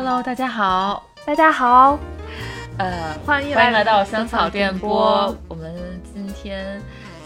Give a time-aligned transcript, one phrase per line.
[0.00, 1.98] Hello，大家好，大家好，
[2.78, 5.36] 呃，欢迎欢迎来到香香草电波波。。
[5.48, 6.80] 我们今天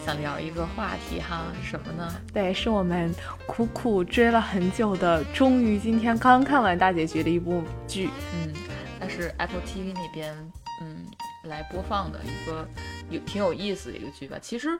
[0.06, 2.10] 想聊一个话题哈，是什么呢？
[2.32, 3.14] 对，是我们
[3.46, 8.08] 苦苦追了很久的，终于今天刚看完大结局的一部剧。
[8.32, 8.54] 嗯，
[8.98, 10.34] 它是 Apple TV 那边
[10.80, 11.04] 嗯
[11.44, 12.66] 来播放的一个
[13.10, 14.38] 有挺有意思的一个剧吧。
[14.40, 14.70] 其实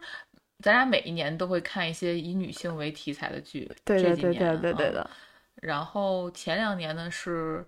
[0.61, 5.11] 咱俩每一年都会看一些以女性为题材的剧，对对对对对对的，
[5.57, 7.63] 然后前两年呢是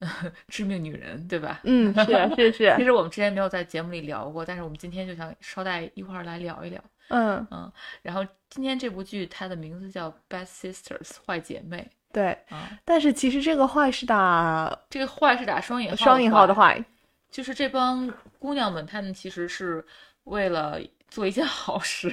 [0.48, 1.60] 致命女人，对吧？
[1.64, 2.04] 嗯，是
[2.36, 6.80] 是是其，实我们之前没有在节目里聊过，但是我们今天就想捎带一块儿来聊一聊。
[7.08, 7.70] 嗯嗯，
[8.02, 12.30] 然后今天这部剧它的名字叫《Bad Sisters》坏姐妹对。
[12.48, 16.82] 啊，但是其实这个坏是打这个坏是打双引号双引号的，坏，
[17.30, 19.84] 就是这帮姑娘们，她们其实是
[20.24, 22.08] 为了做一件好事。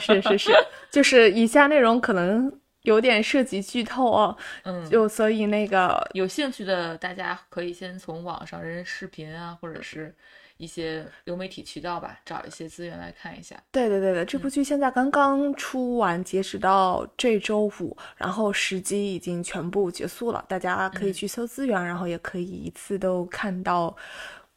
[0.00, 0.52] 是是是，
[0.90, 10.14] 就是以下内容可能有点涉及剧透哦，嗯，就所以那个有兴趣的大家可以先从网上人人视频啊，或者是
[10.56, 13.56] 一些流媒体渠道吧，找一些资源来看一下。
[13.70, 23.94] 对对对对，这部剧现在刚刚出完，截止到这周五，然后十集已经全部结束了，大家可以嗯去搜资源，然后也可以一次都看到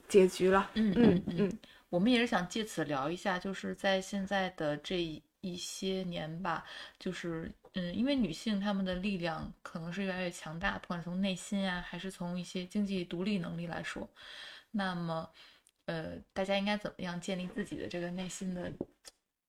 [0.08, 0.70] 结局了。
[0.74, 5.22] 嗯嗯嗯嗯，我们也是想借此聊一下，就是在现在的这一
[5.58, 6.66] 些年吧，
[6.98, 14.08] 就是嗯，因为女性她们的力量可能是越来越强大，不管从内心啊，还是从一些经济独立能力来说，
[14.72, 15.30] 那么
[15.86, 18.72] 呃，大家应该怎么样建立自己的这个内心的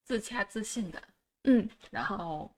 [0.02, 1.02] 自洽自信感？
[1.44, 2.50] 嗯，然后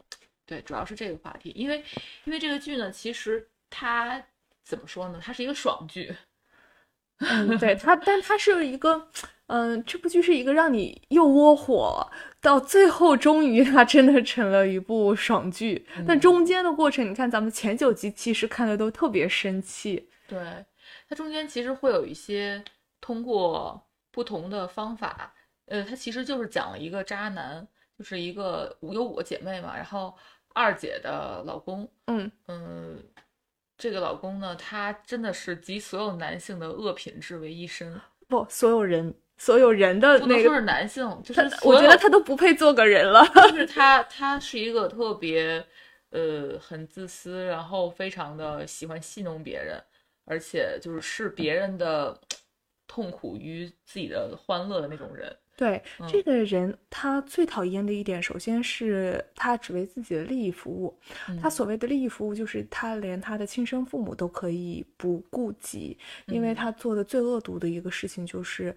[0.47, 1.85] 对，主要是这个话题，因为
[2.25, 4.25] 因为这个剧呢，其实它
[4.65, 5.21] 怎么说呢？
[5.23, 6.15] 它是一个爽剧。
[7.19, 9.09] 嗯，对 它，但它是一个，
[9.47, 12.07] 嗯、这部剧是一个让你又窝火，
[12.41, 15.87] 到最后终于它真的成了一部爽剧。
[16.07, 20.09] 但嗯中间的过程，你看咱们前九集其实看的都特别生气。
[20.29, 20.39] 对，
[21.09, 22.63] 它中间其实会有一些
[23.01, 25.33] 通过不同的方法，
[25.67, 27.67] 呃，它其实就是讲了一个渣男，
[27.99, 30.15] 就是一个有五个姐妹嘛，然后
[30.53, 33.03] 二姐的老公，嗯嗯，
[33.79, 43.23] 这个老公呢，他真的是集所有男性的恶品质为一身，不，所有人，所有人的那个，不能说是男性，就是我觉得他都不配做个人了。
[43.35, 45.63] 就 是他，他是一个特别，
[46.11, 49.83] 呃，很自私，然后非常的喜欢戏弄别人，
[50.25, 52.19] 而且就是视别人的
[52.87, 55.37] 痛苦于自己的欢乐的那种人。
[55.57, 56.07] 对嗯。
[56.09, 60.97] 这个人，他最讨厌的一点，首先是他只为自己的利益服务。
[61.41, 61.51] 他嗯。
[61.51, 66.55] 所谓的利益服务，就是他连他的亲生父母都可以不顾及，因为嗯。
[66.55, 68.77] 他做的最恶毒的一个事情就是，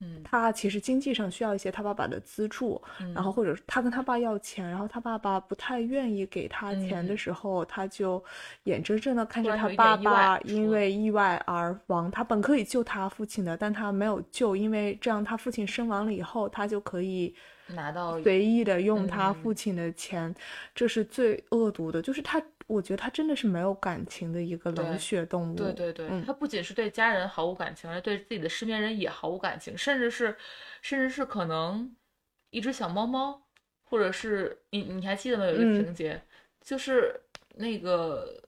[0.00, 8.22] 嗯他其实经济上需要一些他爸爸的资助，嗯，然后或者他跟他爸要钱，然后他爸爸不太愿意给他钱的嗯时候，他就
[8.64, 12.10] 眼睁睁的看着他爸爸因为意外而亡。
[12.10, 17.34] 他本可以救他父亲的，但他没有救，因为这样他父亲身亡了以后，他就可以
[17.68, 20.34] 拿到随意的用他嗯父亲的钱，
[20.74, 22.02] 这是最恶毒的。
[22.02, 25.56] 就是他，我觉得他真的是没有感情的一个冷血动物。
[25.56, 30.36] 对对对，嗯他不仅是对家人毫无感情，而且对自己的身边人也毫无感情，甚至是，
[30.82, 31.94] 甚至是可能
[32.50, 33.42] 一只小猫猫，
[33.84, 35.44] 或者是你你还记得吗？
[35.44, 36.22] 有一个嗯情节，
[36.60, 37.20] 就是
[37.56, 38.42] 那个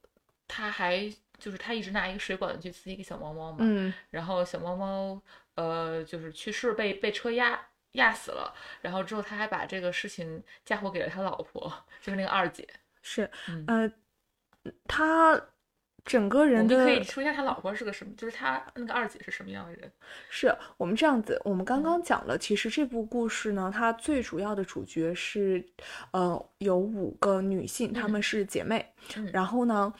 [0.48, 5.22] 他还就是他一直拿一个水管子去刺一个小猫猫嘛，嗯，然后小猫猫
[5.54, 7.60] 呃就是去世被被车压
[7.92, 12.66] 压死了，然后之后他还把这个事情嫁祸给了他老婆，就是那个二姐，
[13.02, 13.92] 是，嗯呃，
[14.86, 15.40] 他
[16.04, 19.90] 整个人的们可以说一下他老婆是个什么，就是他那个二姐是什么样的人？
[20.30, 25.64] 是我们这样子，我们刚嗯刚讲了，其实这部故事呢，它最主要的主角是，
[26.12, 29.92] 呃，有五个女性，她嗯们是姐妹，嗯然后呢，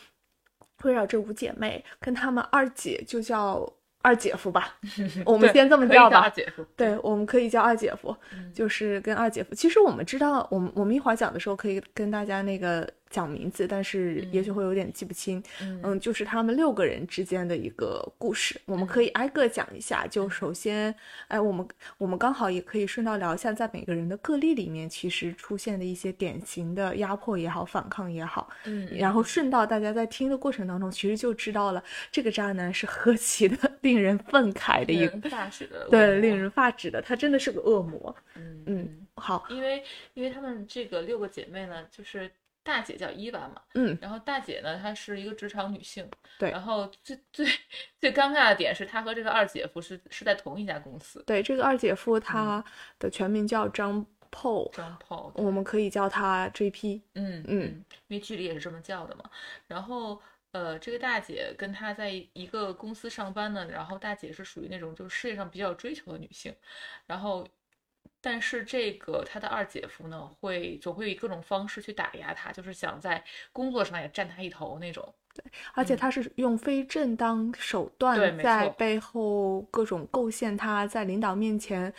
[0.85, 3.69] 围绕这五姐妹跟她们二姐就叫
[4.03, 4.77] 二姐夫吧，
[5.27, 6.31] 我们先这么叫吧二。
[6.31, 6.65] 姐夫。
[6.77, 9.53] 对，我们可以叫二姐夫，嗯就是跟二姐夫。
[9.57, 15.43] 其实我们知道，我们我们一会儿讲的时候可以跟大家那个讲名字，但是也许会有点记不清。
[15.61, 20.07] 嗯嗯，就是他们六个人之间的一个故事，我们可以挨个讲一下。
[20.07, 20.95] 就首先，
[21.29, 21.67] 哎，我们
[21.99, 28.49] 我们刚好也可以顺道聊一下，在每个人的个例里面，其实出现的一些典型的压迫也好，反抗也好。
[28.65, 38.15] 嗯，然后顺道大家在听的过程当中，其实就知道了这个渣男是何其的 令人愤慨的一个，发指的对，令人发指的，他真的是个恶魔。
[38.35, 39.83] 嗯嗯，好，因为
[40.15, 42.31] 因为他们这个六个姐妹呢，就是
[42.67, 46.05] 大姐叫伊娃嘛，嗯，然后大姐呢她是一个职场女性，
[46.37, 46.51] 对。
[46.51, 47.47] 然后最最
[48.01, 52.63] 最尴尬的点是她和这个二姐夫是是在同一家公司，对，这个二姐夫他
[52.99, 57.01] 的全名叫张 Paul，张炮，我们可以叫他 JP。
[57.15, 57.85] 嗯嗯。
[58.09, 59.31] 因为剧里也是这么叫的嘛。
[59.69, 60.21] 然后
[60.53, 66.55] 呃，这个大姐跟他在一个公司上班呢，然后大姐是属于那种就是事业上比较追求的女性，
[67.07, 67.47] 然后，
[68.21, 73.23] 但是这个他的二姐夫呢，会总会以各种方式去打压他，就是想在
[73.53, 75.15] 工作上也占他一头那种。
[75.35, 81.93] 对而且他是用非正当手段在背后各种构陷他，在领导面前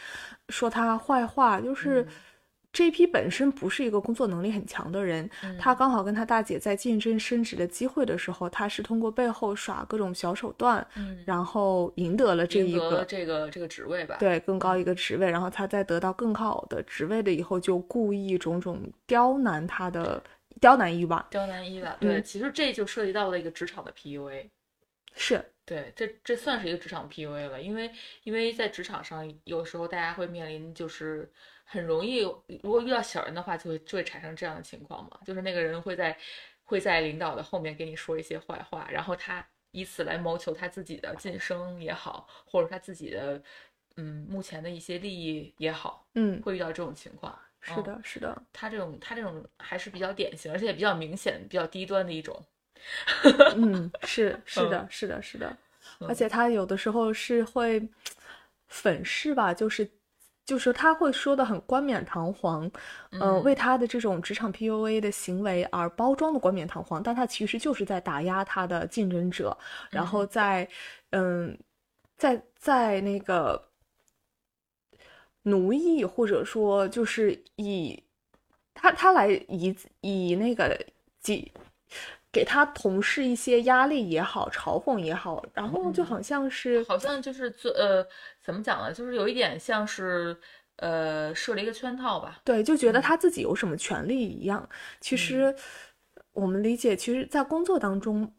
[0.50, 2.08] 说他坏话，就是嗯
[2.77, 5.27] JP 本身不是一个工作能力很强的人，
[5.59, 5.75] 他嗯。
[5.75, 14.18] 刚好跟他大姐在竞争升职的机会的时候，他是通过背后耍各种小手段，嗯，然后赢得了这一个这个这个职位吧。
[14.19, 20.21] 对更高一个职位，然后他在得到更好的职位了以后，就故意种种刁难他的
[20.62, 22.23] 刁难伊娃，刁难伊娃，对，嗯。
[22.23, 24.47] 其实这就涉及到了一个职场的 PUA。
[25.15, 25.44] 是。
[25.65, 27.91] 对，这这算是一个职场 PUA 了，因为
[28.23, 31.30] 因为在职场上，有时候大家会面临就是
[31.69, 32.22] 很容易，
[32.64, 36.18] 如果遇到小人的话，就会就会产生这样的情况嘛，就是那个人会在
[36.64, 43.42] 会在领导的后面给你说一些坏话，然后他以此来谋求他自己的晋升也好，或者他自己的
[43.98, 47.38] 嗯目前的一些利益也好，嗯，会遇到这种情况。
[47.60, 52.42] 是的，是的，他这种他这种还是比较典型，而且也比较明显、比较低端的一种。
[53.56, 55.58] 嗯， 是是的，是的，是的，
[56.00, 57.86] 而嗯且他有的时候是会
[58.68, 59.90] 粉饰吧，就是
[60.47, 62.63] 就是他会说的很冠冕堂皇，
[63.11, 63.44] 呃，嗯。
[63.44, 69.55] 为他的这种职场 PUA 的行为而包装的冠冕堂皇，但他其实就是在打压他的竞争者，
[69.91, 70.65] 然后在
[71.09, 71.57] 嗯，
[72.15, 73.61] 在在那个
[75.44, 78.01] 奴役或者说就是以
[78.73, 80.79] 他他来以以那个
[81.19, 81.51] 几
[82.31, 88.05] 给他同事一些压力也好，嘲讽也好，然后就好像是好像就是做呃，
[88.47, 88.94] 怎么讲呢？
[88.94, 90.33] 就是有一点像是
[90.77, 92.39] 呃设了一个圈套吧。
[92.45, 94.67] 对，就觉得嗯他自己有什么权利一样。
[95.01, 95.53] 其实
[96.31, 98.33] 我们理解，其实，在工作当中，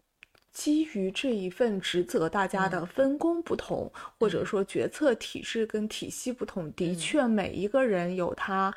[0.51, 8.75] 基于这一份职责，大家的嗯分工不同，或者嗯说决策体制跟体系不同，的嗯确每一个人有他。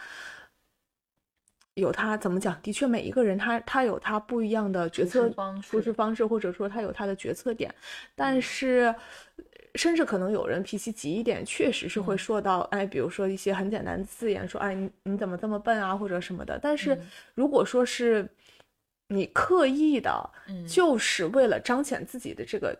[1.75, 2.61] 有他怎么讲？
[2.61, 7.73] 的确，每一个人他他有他不一样的决策方式方式，或者说他有他的决策点。
[8.13, 8.93] 但嗯是，
[9.75, 12.17] 甚至可能有人脾气急一点，确实是会嗯。
[12.17, 16.59] 说到，哎，比如说一些很简单的字眼，说，哎，你你怎么这么笨啊，或者什么的。
[16.61, 17.07] 但是嗯。
[17.35, 18.27] 如果说是
[19.07, 20.65] 你刻意的，嗯。
[20.67, 22.77] 就是为了彰显自己的这个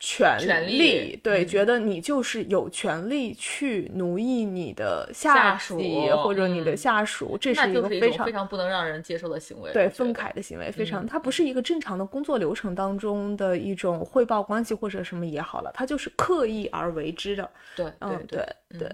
[0.00, 5.78] 权权利对，嗯觉得你就是有权利去奴役你的下属
[6.24, 9.70] 或者你的嗯下属，这是一个非常非常不能让人接受的行为。
[9.74, 17.50] 对愤慨的行为，非常，嗯它不是一个正常的工作流程当中的一种汇报关系或者什么也好了，它就是刻意而为之的。
[17.76, 18.46] 对嗯，对
[18.78, 18.90] 对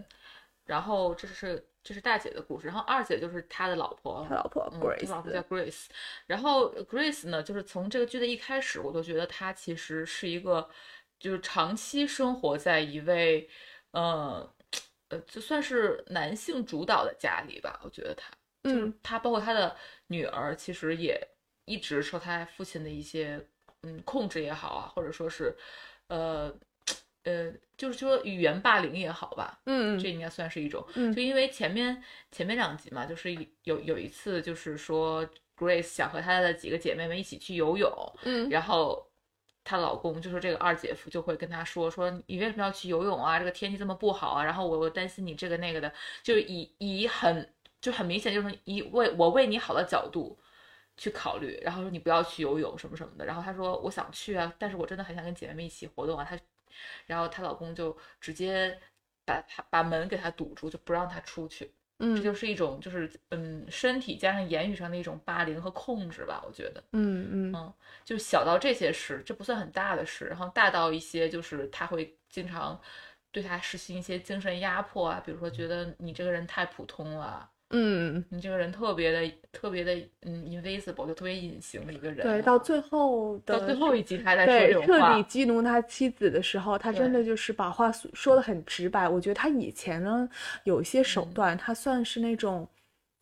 [0.64, 5.84] 然后这是这是大姐的故事，然后二姐就是他的老婆，他老婆嗯 Grace，他老婆叫 Grace。
[6.26, 10.68] 然后 Grace 呢，就是从这个剧的一开始，我就觉得她其实是一个，
[11.18, 13.48] 就是长期生活在一位，
[13.92, 14.54] 呃，
[15.08, 17.80] 呃，就算是男性主导的家里吧。
[17.82, 18.30] 我觉得他，
[18.64, 19.76] 就是嗯他，包括他的
[20.06, 21.20] 女儿，其实也
[21.64, 23.40] 一直受他父亲的一些，
[23.82, 25.54] 嗯，控制也好啊，或者说是，
[26.08, 26.54] 呃。
[27.24, 30.86] 呃，就是说语言霸凌也好吧，嗯这应该算是一种。
[30.94, 37.90] 嗯就因为前面前面两集嘛，就是有有一次，就是说 Grace 想和她的几个姐妹们一起去游泳，
[38.22, 39.04] 嗯然后
[39.66, 43.38] 她老公就是这个二姐夫就会跟她说说你为什么要去游泳啊？
[43.38, 45.92] 这个天气这么不好啊，然后我我担心你这个那个的，
[46.22, 50.38] 就是以以很就很明显就是以为我为你好的角度。
[50.98, 56.24] 去考虑，然后说你不要去游泳什么什么的，然后她说我想去啊，但是我真的很想跟姐妹们一起活动啊。
[56.24, 56.38] 她，
[57.04, 58.80] 然后她老公就直接
[59.26, 61.70] 把把门给她堵住，就不让她出去。
[62.14, 62.22] 这嗯。
[62.22, 67.52] 就是一种就是嗯身体加上言语上的一种霸凌和控制吧，我觉得，嗯。
[67.52, 67.52] 嗯。
[67.54, 67.74] 嗯，
[68.04, 72.80] 就小到这些事，这不算很大的事，然后大到一些就是他会经常
[73.32, 79.92] 对他实行一些精神压迫啊，比如说觉得你这个人太普通了，嗯，你这个人特别的特别的
[80.22, 89.08] 嗯 invisible，就特别隐形的一个人啊、对，到最后的到最后一集他还在说对这种话彻底，激怒他妻子的时候，他真的就是把话说说的很直白。
[89.08, 90.28] 我觉得他以前呢
[90.64, 91.34] 有一些手嗯。
[91.34, 92.68] 段，他算是那种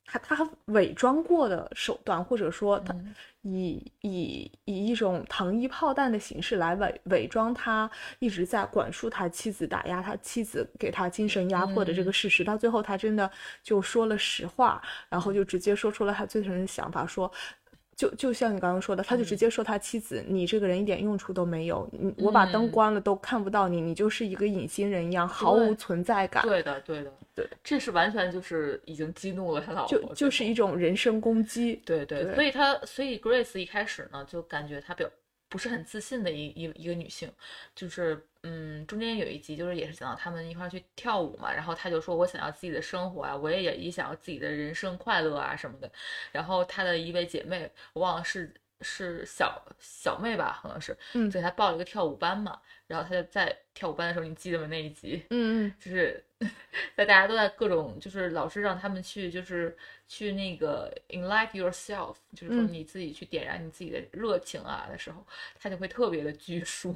[0.06, 12.44] 他他伪装过的手段，或者说他嗯以以以一种糖衣炮弹的形式来伪伪装他一直在管束他妻子、打压他妻子、给他精神压迫的这个嗯事实。
[12.44, 13.30] 到最后，他真的
[13.62, 17.30] 就说了实话，然后就直接说出了他最真的想法，说。
[17.96, 31.80] 就就像你刚刚说的，他就直嗯接说他妻子：“你这个人一点用处都没有，你我把灯嗯关了都看不到你，你就是一个隐形人一样，毫无存在感。”对的对的对，这是完全就是已经激怒了他老婆，就就是一种人身攻击。
[31.84, 35.08] 对对，对所以他所以 Grace 一开始呢，就感觉他表
[35.54, 37.32] 不是很自信的一一一个女性，
[37.76, 45.88] 就是嗯，中间有一集就是也是讲到他们一块儿去跳舞嘛，然后她就说我想要自己的生活啊，我也也也想要自己的人生快乐啊什么的，
[46.32, 51.30] 然后她的一位姐妹，我忘了是是小小妹吧，好像是，嗯。
[51.30, 54.66] 给她报了一个跳舞班嘛，然后她就在跳舞班的时候，你记得吗？
[54.66, 55.74] 那一集，嗯嗯。
[55.78, 56.20] 就是
[56.96, 59.76] 在大家都在各种，就是老师让他们去，就是
[60.08, 62.68] 去那个 enlight yourself，就是说嗯。
[62.70, 65.24] 你自己去点燃你自己的热情啊的时候，
[65.60, 66.94] 他就会特别的拘束，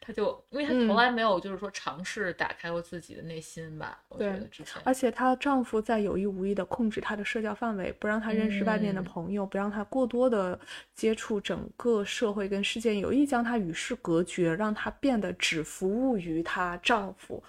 [0.00, 0.96] 他就因为他从嗯。
[0.96, 9.04] 来没有就是说尝试打开过自己的内心吧，我觉对得之前，而且她丈夫在有意无意的控制她的社交范围，不让她认识外面的嗯。
[9.04, 10.58] 朋友，不让她过多的
[10.94, 17.42] 接触整个社会跟世界，有意将她与世隔绝，让她变得只服务于她丈夫，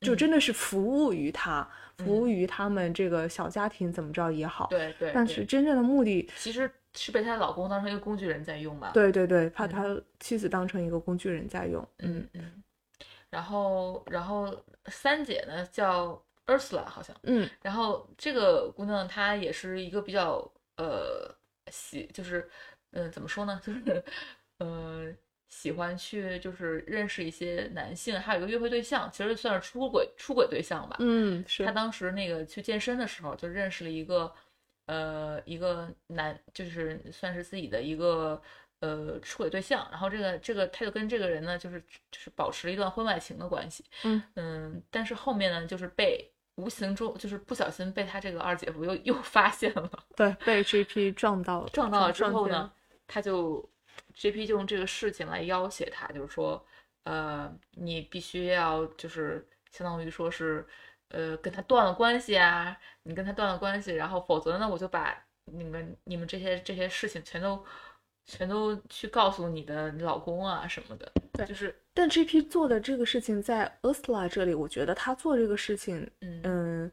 [0.00, 4.66] 就嗯真的是服务于他，服务于他们这个小家庭怎么着也好。
[4.68, 11.86] 对对，但是真正的目的，其实是被她老公当成一个工具人在用吧，对对对，把嗯他妻子当成一个工具人在用。
[11.98, 12.62] 嗯嗯，
[13.28, 14.54] 然后然后
[14.86, 17.14] 三姐呢叫 Ursula 好像。
[17.24, 21.32] 嗯然后这个姑娘她也是一个比较呃
[21.70, 22.48] 喜，就是
[22.92, 24.04] 嗯、呃怎么说呢，就 是
[24.58, 25.12] 呃
[25.50, 30.96] 喜欢去就是认识一些男性，还有一个约会对象，其实算是出轨出轨对象吧。
[31.00, 31.66] 嗯，是。
[31.66, 34.32] 他当时那个去健身的时候，就认识了一个
[34.86, 38.40] 呃一个男，就是算是自己的一个。
[38.82, 41.78] 呃，出轨对象，然后这个这个，他就跟这个人呢，就是
[42.10, 44.22] 就是保持了一段婚外情的关系，嗯。
[44.36, 52.72] 嗯，但是后面呢，就是被无形中就是不小心被他这个二姐夫又又发现了，对被 GP 撞到了，撞到了之后呢，
[53.06, 53.68] 他就
[54.14, 56.64] JP 就用这个事情来要挟他，就是说，
[57.04, 60.66] 呃，你必须要就是相当于说是，
[61.08, 67.64] 呃，跟他断了关系啊，你跟他断了关系，然后否则呢，我就把你们你们这些这些事情全都
[68.26, 72.42] 全都去告诉你的老公啊什么的，对就是但 J.P.
[72.42, 76.92] 做的这个事情，在 Ursula 这里，我觉得他做这个事情，嗯嗯，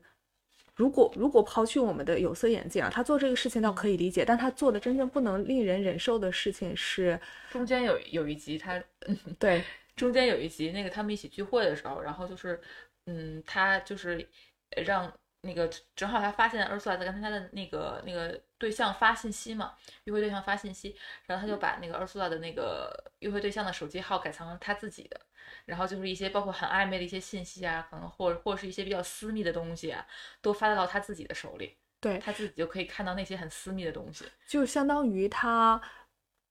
[0.78, 7.20] 如果如果抛去我们的有色眼镜啊，他做这个事情倒可以理解，但他做的真正不能令人忍受的事情是，
[7.50, 8.82] 中间有有一集他
[9.40, 9.64] 对，
[9.96, 12.62] 中间有一集，那个他们一起聚会的时候，然后就是，
[13.08, 14.26] 嗯，他就是
[14.76, 20.96] 呃让那个正好他发现 Ursula 在跟他的那个那个对象发信息嘛，约会对象发信息，
[21.26, 25.22] 然后他就把那个 Ursula 的那个约会对象的手机号改成了他自己的，
[25.66, 30.06] 然后就是一些包括很暧昧的一些信息啊，可能或者或者是一些比较私密的东西啊，
[30.42, 34.26] 都发到他自己的手里，对，他自己就可以看到那些很私密的东西。
[34.48, 35.82] 就相当于他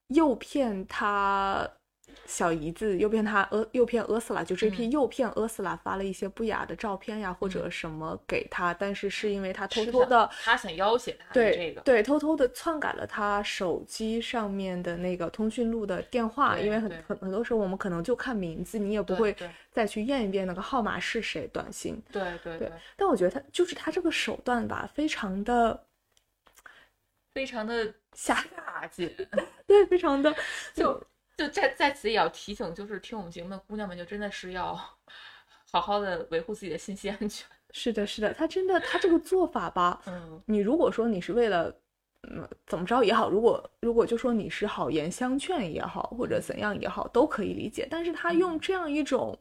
[0.08, 1.68] 诱骗他
[2.24, 10.28] 小姨子，诱骗他呃诱骗俄斯拉，就 JP 嗯诱骗俄斯拉发了一些不雅的照片呀，或者嗯什么给他，但是是因为他偷偷的。
[10.42, 19.34] 他想要挟他对这个，对，偷偷的篡改了他手机上面的那个通讯录的电话，因为很很很多时候我们可能就看名字，你也不会
[19.70, 22.02] 再去验一遍那个号码是谁，短信。
[22.10, 25.84] 对对对对，但我觉得他就是他这个手段吧，非常的
[27.34, 29.14] 非常的下，下贱。
[29.66, 30.34] 对，非常的
[30.74, 31.00] 就
[31.36, 34.74] 就在在此也要提醒，就是听我们节目的姑娘们，就真的是要
[35.70, 37.46] 好好的维护自己的信息安全。
[37.72, 41.70] 是的，是的，他真的他这个做法吧，嗯你如果说你是为了，
[42.22, 47.86] 嗯，怎么着也好，如果如果就说你是好言相劝也好，或者怎样也好，都可以理解。
[47.90, 49.38] 但是他嗯用这样一种，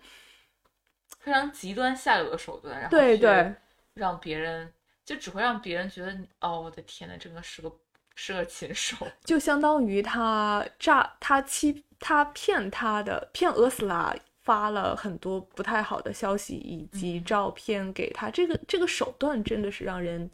[1.19, 3.55] 非常极端下流的手段，然后去对对
[3.93, 4.73] 让别人
[5.05, 7.71] 就只会让别人觉得哦，我的天呐，这个是个
[8.15, 8.95] 是个禽兽。
[9.24, 20.29] 就相当于他诈他欺他骗他的骗俄斯拉发了很多不太好的消息以及嗯照片给他，这个这个手段真的是让人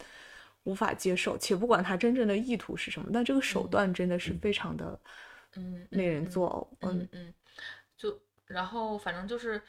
[0.64, 1.36] 无法接受。
[1.38, 5.00] 且不管他真正的意图是什么，但这个手嗯段真的是非常的
[5.56, 6.48] 嗯，令人嗯作
[6.80, 6.86] 呕。
[6.86, 7.34] 嗯嗯，
[7.96, 9.60] 就然后反正就是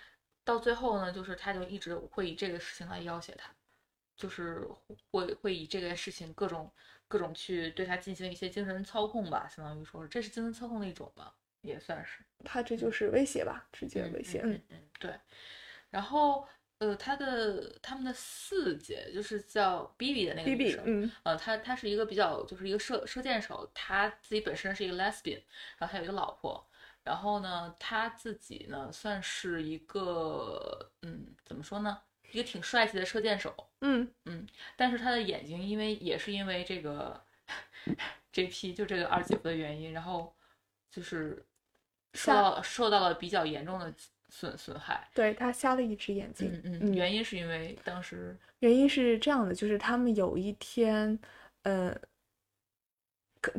[0.43, 3.50] 到最后呢，就是他就一直会以这个事情来要挟他，
[4.15, 4.67] 就是
[5.12, 6.72] 会会以这个事情各种
[7.08, 12.24] 各种去对他进行一些精神操控吧，相当于说是这是精神操控的一种吧，也算是。
[12.43, 14.41] 他这就是威胁吧，直接威胁。
[14.43, 15.20] 嗯嗯嗯，对。
[15.89, 16.48] 然后
[16.79, 25.41] 呃，他的他们的四姐就是叫 B B 的那个，B 女 B，生，嗯呃，她她是一个比较就是一个射射箭手，她自己本身是一个 lesbian，
[25.77, 26.67] 然后她有一个老婆，
[27.03, 32.01] 然后呢，他自己呢算是一个嗯，怎么说呢，
[32.33, 37.23] 一个挺帅气的射箭手，嗯嗯但是他的眼睛因为也是因为这个
[38.33, 40.35] J P 就这个二姐夫的原因，然后
[40.89, 41.45] 就是
[42.13, 43.93] 受到受到了比较严重的
[44.29, 45.07] 损损害。
[45.13, 46.51] 对他瞎了一只眼睛。
[46.63, 51.17] 嗯嗯，原因是因为当时原因是这样的，就是他们有一天，
[51.61, 51.95] 呃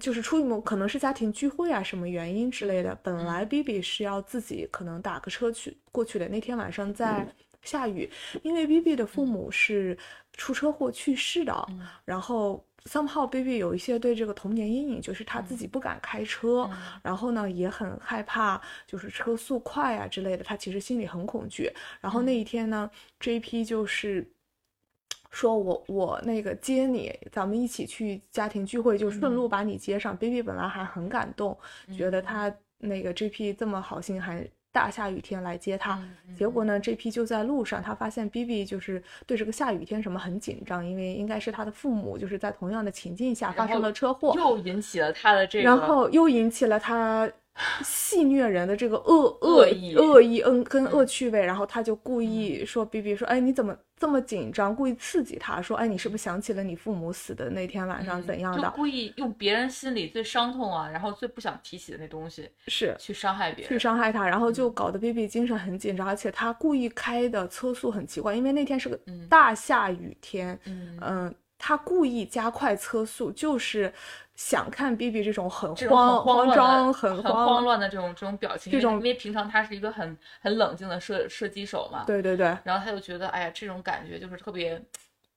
[0.00, 6.26] 就是出于某可能是家庭聚会啊什么原因之类的，本来 B B 是要自己可能打个车去过去的。
[6.28, 7.32] 那天晚上在
[7.64, 8.08] 下雨，
[8.42, 9.96] 因为 B B 的父母是
[10.34, 11.66] 出车祸去世的，
[12.04, 16.70] 然后 somehow B B 有一些对这个童年阴影，就是他自己不敢开车，
[17.02, 21.70] 然后呢也很害怕，就是车速快啊之类的，他其实心里很恐惧。
[22.00, 24.28] 然后那一天呢，J P 就是。
[25.30, 30.16] 说我我那个接你，咱们一起去家庭聚会，就顺路把你接上。
[30.16, 31.58] B B 本来还很感动，
[31.92, 35.98] 觉得他那个 JP 这么好心，还大下雨天来接他。
[36.36, 47.30] 结果呢这批就在路上，他发现 B B 就是对这个下雨天什么很紧张，因为应该是他的父母就是在同样的情境下发生了车祸，又引起了他的这个，然后又引起了他。
[47.82, 58.68] 戏虐人的这个恶恶意恶意嗯跟恶趣味，然后他就故意说 B B 说哎你怎么这么紧张，故意刺激他说哎你是不是想起了你父母死的那天晚上怎样的？
[58.70, 70.58] 故意用别人心里最伤痛啊，然后最不想提起的那东西是去伤害别人，去伤害他，然后就搞得 B B 精神很紧张，而且他故意开的车速很奇怪，因为那天是个大下雨天，
[71.00, 71.32] 嗯，
[71.66, 73.90] 他故意加快车速就是。
[74.36, 84.82] 想看 B B 这种很慌慌张、很慌乱的这种这种表情，这种因为平常他是一个很很冷静的射射击手嘛，对对对，然后他就觉得哎呀，这种感觉就是特别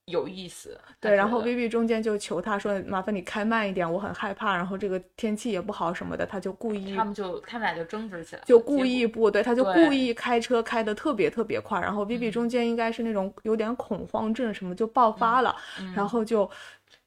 [0.08, 0.80] 有意思。
[1.00, 11.80] 对，然后 Vivi 中间就求他说：“麻烦你开慢一点，我很害怕。”然后这个天气也不好什么的，他就故意，他们就他们俩就争执起来，就故意不对，他就故意开车开的特别特别快。
[11.80, 15.56] 然后 Vivi 中间应该是那种有点恐慌症什么就爆发了，
[15.96, 16.50] 然后就。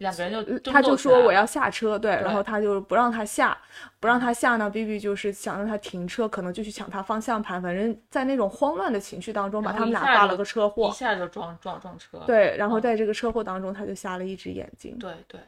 [0.00, 3.56] 两个人就他就说我要下车，对，然后他就不让他下，
[4.00, 4.70] 不让他下呢。
[4.70, 12.18] B B 就是想让他停车，可能就去抢他方向盘，反正在那种慌乱的情绪当中，把他们俩发了个车祸，一下就撞撞撞车。
[12.26, 14.98] 对，然后在这个车祸当中，他就瞎了一只眼睛。
[14.98, 15.38] 对对，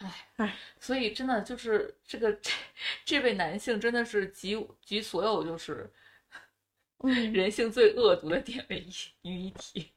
[0.00, 2.50] 哎哎，所以真的就是这个这
[3.06, 5.90] 这位男性真的是集集所有就是
[7.32, 9.90] 人性最恶毒的点为一于一体。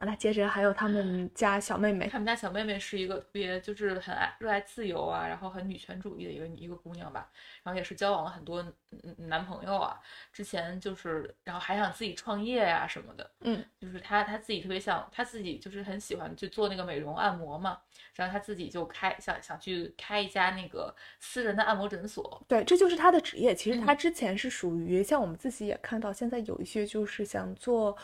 [0.00, 7.30] 那接着还有他们家小妹妹，他们家小妹妹是一个特别就是很爱热爱自由啊，然后很女权主义的一个一个姑娘吧，
[7.62, 8.62] 然后也是交往了很多
[9.16, 9.98] 男朋友啊，
[10.32, 17.78] 之前就是然后还想自己创业呀什么的，嗯，就是她她自己特别想，她自己就是很喜欢去做那个美容按摩嘛，
[18.14, 23.54] 然后她自己就开想想去开一家那个私人的按摩诊所，对，这就是她的职业。
[23.54, 27.96] 其实她之前是属于像我们自己也看到，现在有一些就是想做。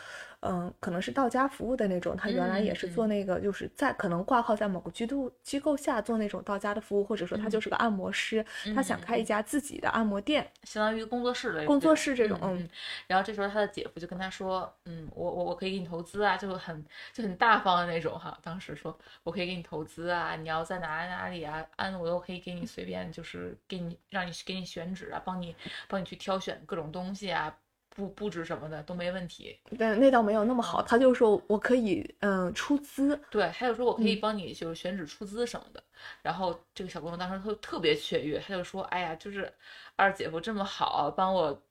[0.42, 2.16] 嗯，可能是到家服务的那种。
[2.16, 12.36] 他原来也是做那个，就是在可能挂靠在某个机构机构下做那种到家的服务，或者说他就是个按摩师，他想开一家自己的按摩店，相当于工作室的工作室这种。
[12.42, 12.68] 嗯，
[13.06, 18.36] 然后这时候他的姐夫就跟他说，嗯，我我我可以给你投资啊，就很就很大方的那种哈。
[18.42, 25.54] 当时说我可以给你投资啊，你要在哪哪里啊，按我都可以给你随便就是给你让你给你选址啊，帮你
[25.86, 27.56] 帮你去挑选各种东西啊。
[27.94, 30.82] 布布置什么的都没问题，但那倒没有那么好。
[30.82, 33.20] 他就说我可以，嗯，出资。
[33.30, 35.82] 对，他就说我可以帮你，就是选址出资什么的。
[36.22, 39.52] 然后这个小姑娘当时特特别雀跃，她就说：“哎呀，就是
[39.94, 41.62] 二姐夫这么好，帮我，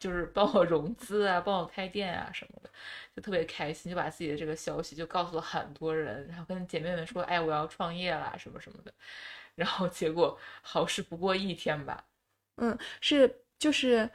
[0.00, 2.68] 就是帮我融资啊，帮我开店啊什么的，
[3.14, 8.92] 就特别开心，就把自己的这个消息就告诉了很多人，然后跟姐妹们说：哎，我要创业啦，什么什么的。
[9.54, 12.04] 然后结果好事不过一天吧。
[12.56, 14.10] 嗯，是就是。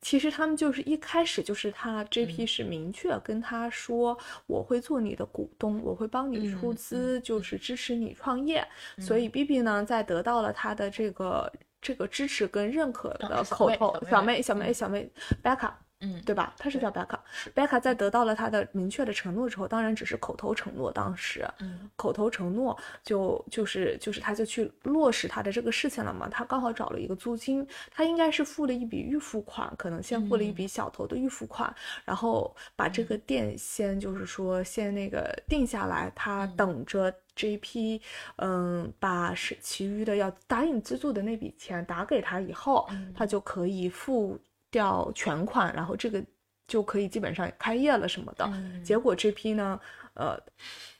[0.00, 8.66] 其实他们就是一开始就是他 J P 是明确跟他说我会做你的股东，我会帮你出资，就是支持你创业。
[8.98, 15.10] 所以 B B 呢，在得到了他的这个这个支持跟认可的口头，小妹小妹小妹
[15.42, 15.70] Becca。
[16.00, 16.54] 嗯，对吧？
[16.58, 17.22] 他是叫贝卡。
[17.54, 20.90] 贝卡在得到了他的明确的承诺之后，当然只是口头承诺。
[20.90, 26.28] 当时，嗯，口头承诺就就是就是他就去落实他的这个事情了嘛。
[26.28, 38.00] 他刚好找了一个租金，他应该是付了一笔预付款，可能先付了一笔小头的预付款，然后把这个店先就是说先那个定下来，他等着 JP，
[38.36, 44.38] 嗯，把是其余的要答应资助的那笔钱打给他以后，他就可以付。
[44.70, 46.22] 掉全款，然后这个
[46.66, 48.48] 就可以基本上开业了什么的。
[48.84, 49.78] 结果这批呢，
[50.14, 50.38] 呃，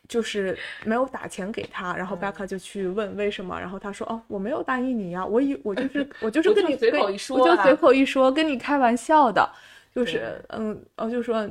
[0.09, 9.49] 就是没有打钱给他，然后贝卡就去问为什么，然后他说：“哦，我没有答应你呀，我以 我就是我就是跟你随口一说，我就随口一说，跟你开玩笑的，
[9.95, 10.45] 就是。
[10.49, 11.49] 嗯，哦，就说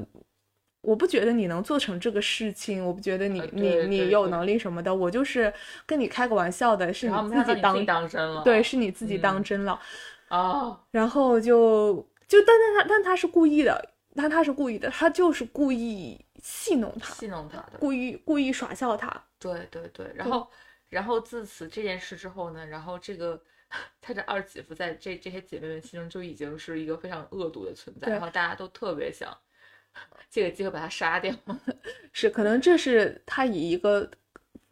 [0.82, 5.54] 我不觉得你能做成这个事情，我不觉得你你你有能力什么的，我就是
[5.86, 9.80] 跟你开个玩笑的，是你自己当当真了，对，是你自己当真了。”
[10.30, 19.12] 啊，然后就就，但但他但他是故意的，但他是故意的，他就是故意戏弄他，戏弄他的，故意故意耍笑他。
[19.40, 20.48] 对对对，然后
[20.90, 23.42] 然后自此这件事之后呢，然后这个
[24.00, 29.36] 他的二姐夫在这这些姐妹们心中就已经是一个非常恶毒的存在，然后大家都特别想
[30.30, 31.34] 借个机会把他杀掉。
[32.14, 34.10] 是，可能这是他以一个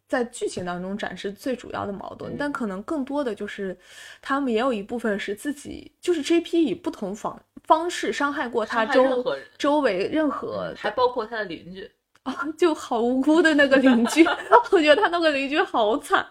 [0.08, 3.78] 在剧情当中展示最主要的矛盾，嗯但可能更多的就是
[4.22, 9.23] 他们也有一部分是自己，就是 JP 以不同方方式伤害过他周
[9.58, 11.89] 周围任何嗯还包括他的邻居，
[12.23, 14.25] 啊，就好无辜的那个邻居，
[14.71, 16.25] 我觉得他那个邻居好惨，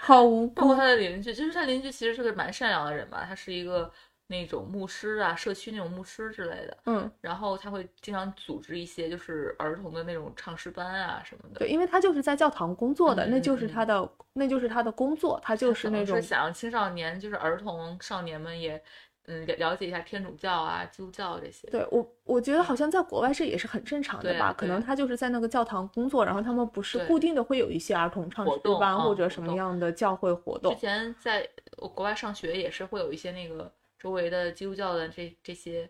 [0.00, 0.60] 好无辜。
[0.60, 3.90] 包括他的邻居，就是他邻居其实是个蛮善良的人吧，他是一个
[4.28, 6.76] 那种牧师啊，社区那种牧师之类的。
[6.86, 11.58] 嗯，然后他会经常组织一些就是儿童的那种唱诗班啊什么的。
[11.58, 18.82] 对，因为他就是在教堂工作的，嗯那就是嗯他的，那就是他的工作，他就是那种是想让青少年，就是儿童少年们也，
[19.26, 21.68] 嗯，了了解一下天主教啊、基督教这些。
[21.70, 24.52] 对我，我觉得好像在国外这也是很正常的对吧？
[24.52, 30.80] 可能他就是在那个教堂工作，然后他们不是固定的会有一些儿童唱诗班或者什么样的教会活动之动。
[30.80, 35.88] 前在我国外上学也是会有一些那个周围的基督教的这这些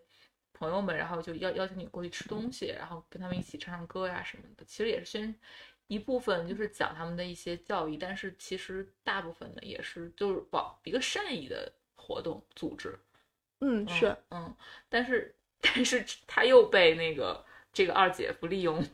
[0.53, 4.65] 朋友们，然后就邀邀请你过去吃东西，然后跟他们一起唱唱歌呀什么的。
[4.67, 5.35] 其实也是宣
[5.87, 12.99] 一部分就是讲他们的一些教义，但是其实大部分的也是就是保一个善意的活动组织。
[13.63, 14.55] 嗯，嗯是，嗯，
[14.89, 18.85] 但是但是他又被那个这个二姐夫利用，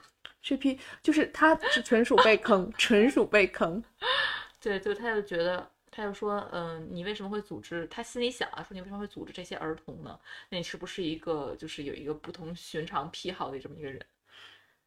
[0.41, 3.83] 这批就是他是纯属被坑，纯属被坑。
[4.61, 5.71] 对，就他就觉得。
[5.91, 7.85] 他就说：“嗯，你为什么会组织？
[7.89, 10.17] 他心里想啊，说你为什么会组织这些儿童呢？
[10.49, 14.01] 那你是不是一个就是有一个不同寻常癖好的这么一个人？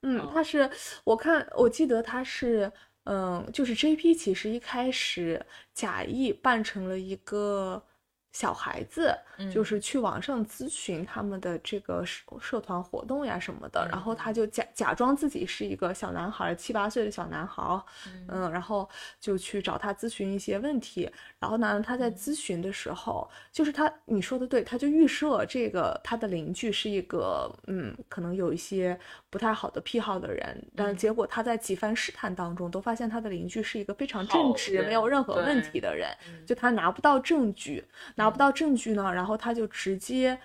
[0.03, 0.69] 嗯嗯，他是
[1.03, 2.71] 我看我记得他是，
[3.03, 7.83] 嗯，就是 JP 其实一开始假意扮成了一个
[8.31, 9.13] 小孩子，
[9.53, 17.61] 就嗯是去网上咨询他们的这个社社团活动呀什么的，然后他嗯就假假装自己是一个小男孩，七八岁的小男孩，
[18.07, 18.25] 嗯。
[18.29, 18.89] 嗯，然后
[19.19, 21.09] 就去找他咨询一些问题。
[21.39, 22.15] 然后呢，他在嗯。
[22.15, 28.97] 咨询的时候，就是他你说的对，他就预设这个他的邻居是一个嗯，可能有一些
[29.29, 30.95] 不太好的癖好的人，但嗯。
[30.95, 36.45] 结果他在几番试探当中，都发现他的邻居是一个非常正直、没有任何问题的人，嗯。
[36.45, 37.83] 就他拿不到证据，
[38.21, 40.37] 拿不到证据呢，然后他就直接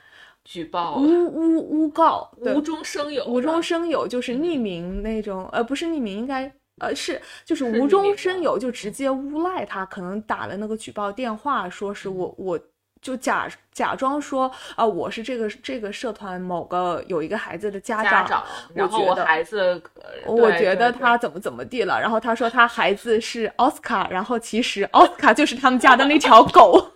[0.42, 12.58] 举报诬诬诬告，无中生有，无中生有，就是匿嗯名那种，呃，不是匿名，应该呃是就是是无中生有，就直接诬赖他，可能打了那个举报电话，说是我我
[13.02, 19.80] 就假假装说啊、我是这个这个社团某个有一个孩子的家长，家长，然后我孩子，
[20.24, 26.92] 呃我觉得他怎么怎么地了，然后他说他孩子是奥斯卡，然后其实奥斯卡就是他们家的那条狗。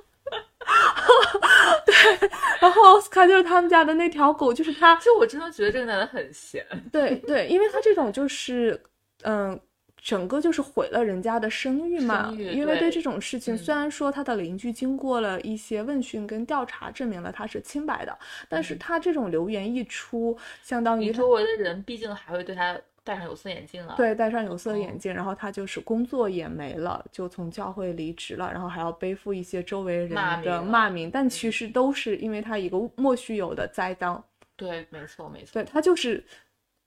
[1.86, 2.30] 对，
[2.60, 8.80] 然后奥斯卡就是他们家的那条狗，就是他就我真的觉得这个男的很闲， 对对，因为他这种就是，
[9.22, 9.58] 嗯、
[9.96, 12.32] 整个就是毁了人家的声誉嘛。
[12.36, 23.94] 誉因为对对这种事情，虽嗯然说他的邻居经过了一些问询跟调查，证明了他是清白的，但是嗯他这种流言一出，相当于你周围的人毕竟还会对他戴上有色眼镜了。
[23.96, 34.22] 对戴上有色眼哦镜，然后他就是工作也没了，就从教会离职了，然后还要背负一些周围人的骂名但其嗯实都是因为他一个莫须有的栽赃。
[34.56, 35.52] 对，没错没错。
[35.54, 36.22] 对他就是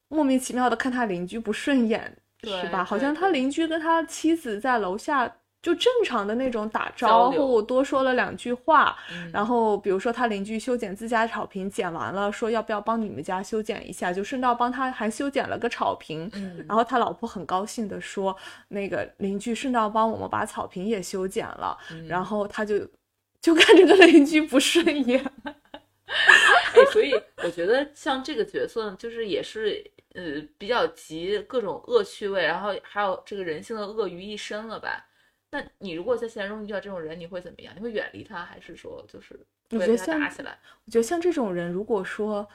[0.07, 2.83] 莫名其妙的看他邻居不顺眼，是吧？
[2.83, 8.95] 好像他邻居跟他妻子在楼下就正常的那种打交招流呼，多说了两句话。
[9.11, 16.29] 嗯然后比如说他邻居修剪自家草坪，剪完了，说要不要帮你们家修剪一下，就顺道帮他还修剪了个草坪。
[16.33, 18.35] 嗯，然后他老婆很高兴的说，
[18.67, 21.77] 那个邻居顺道帮我们把草坪也修剪了。
[21.91, 22.85] 嗯然后他就
[23.39, 25.23] 就看这个邻居不顺眼。
[26.05, 29.81] 哎，所以我觉得像这个角色，就是也是
[30.13, 35.05] 呃比较集各种恶趣味，然后还有这个人性的恶于一身了吧？
[35.53, 37.71] 那你如果在现实中遇到这种人，你会怎么样？
[37.75, 39.35] 你会远离他，还是说就是
[39.69, 40.57] 会跟他我觉得像打起来？
[40.85, 42.47] 我觉得像这种人，如果说，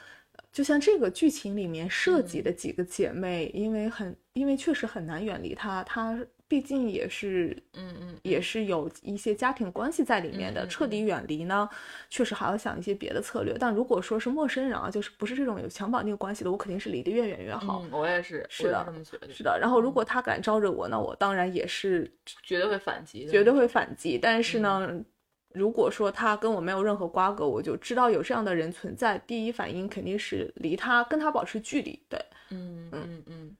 [0.51, 10.67] 就像这个剧情里面涉及嗯的几个姐妹，因为很，因为确实很难远离他，她毕竟也是，嗯嗯，也是有一些家庭关系在里面的。
[10.67, 11.69] 彻底远离呢，
[12.09, 13.55] 确实还要想一些别的策略。
[13.59, 17.81] 但如果说是陌生人啊，就是不是这种有强绑定关系的，我肯定是离得越远越好。
[17.83, 22.11] 嗯，我也是，是的这么觉得，是的，然后如嗯果他敢招惹我，那我当然也是
[22.43, 24.17] 绝对会反击，绝对会反击。
[24.17, 25.05] 但是呢，嗯
[25.53, 31.99] 如果说他跟我没有任何瓜葛，我就知道有这样的人存在，第一反应肯定是离他跟他保持距离。
[32.07, 32.19] 对，
[32.51, 33.57] 嗯嗯嗯，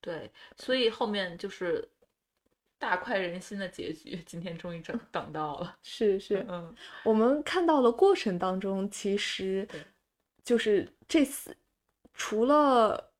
[0.00, 1.86] 对，所以后面就是
[2.80, 5.76] 大快人心的结局，今天终于等 等到了。
[5.82, 9.68] 是是，嗯我们看到了过程当中，其实
[10.42, 11.54] 就是这四，
[12.14, 13.12] 除了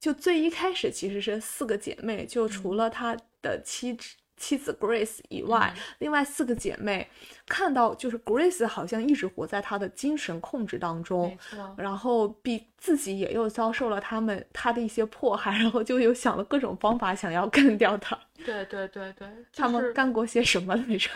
[0.00, 7.08] 就最一开始其实是四个姐妹，就除嗯了她的妻子妻子 Grace 以外，嗯另外四个姐妹
[7.46, 11.36] 看到就是 Grace 好像一直活在她的精神控制当中
[11.76, 18.18] 然后比自己也又遭受了他们她的一些迫害，然后就又想了各种方法想要干掉她。
[18.44, 21.10] 对对对对，他们干过些什么来着？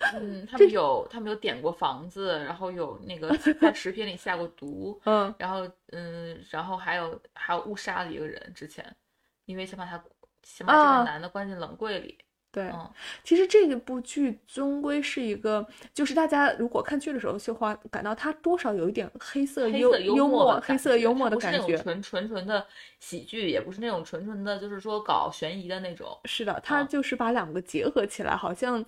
[0.14, 8.96] 嗯，他们有他们有点过房子，然后有那个在食品里下过毒， 嗯，然后嗯，然后还有还有误杀了一个人之前，
[9.44, 10.02] 因为想把他
[10.42, 12.16] 想把这啊个男的关进冷柜里，
[12.52, 12.64] 对。
[12.64, 12.90] 嗯，
[13.22, 21.82] 其实这个部剧终归是一个，就是大家如果看剧的时候，就会感到它多少有一点黑色幽黑色幽幽默的黑感觉色幽默它不是那种的感觉。
[21.82, 22.66] 纯纯纯的
[22.98, 28.84] 喜剧，也不是那种纯纯的，就是说搞悬疑的那种，是的，它嗯就是把两个结合起来，好像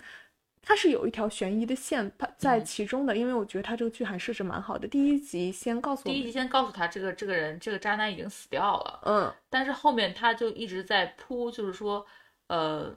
[0.60, 3.16] 它是有一条悬疑的线在嗯其中的。
[3.16, 4.86] 因为我觉得它这个剧还设置蛮好的。
[4.86, 12.04] 第一集先告诉我，第一集先告诉他这个这个人这个渣男已经死掉了，嗯，但是后面他就一直在铺，就是说，
[12.48, 12.94] 呃，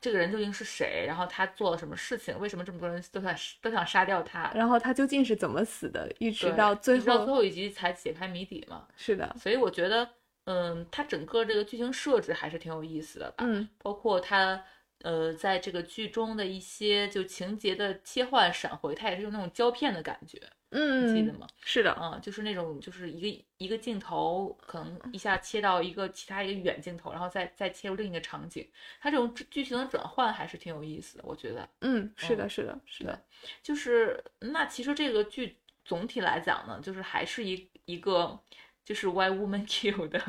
[0.00, 8.86] 这个人究竟是谁，然后他做了什么事情，为什么这么多人都想都想杀掉他，然后他究竟是怎么死的，一直到最后直到最后，一集才解开谜底嘛。
[8.96, 10.08] 是的，所以我觉得，
[10.44, 14.64] 嗯，他整个这个剧情设置还是挺有意思的吧，嗯，包括他。
[15.02, 21.46] 呃，在这个剧中的一些就情节的切换闪回，它也是用那种胶片的感觉，你记得嗯，吗？
[21.60, 28.68] 是的，啊、就是那种就是一个一个镜头，可能一下切到一个其他一个远镜头，然后再再切入另一个场景，
[29.00, 31.68] 它这种剧剧情的转换还是挺有意思的，我觉得。
[31.80, 33.22] 嗯，是的，嗯是的，是的，
[33.62, 38.38] 就是那其实这个剧总体来讲呢，就是还是一一个
[38.84, 40.20] 就是 Why Woman Kill 的，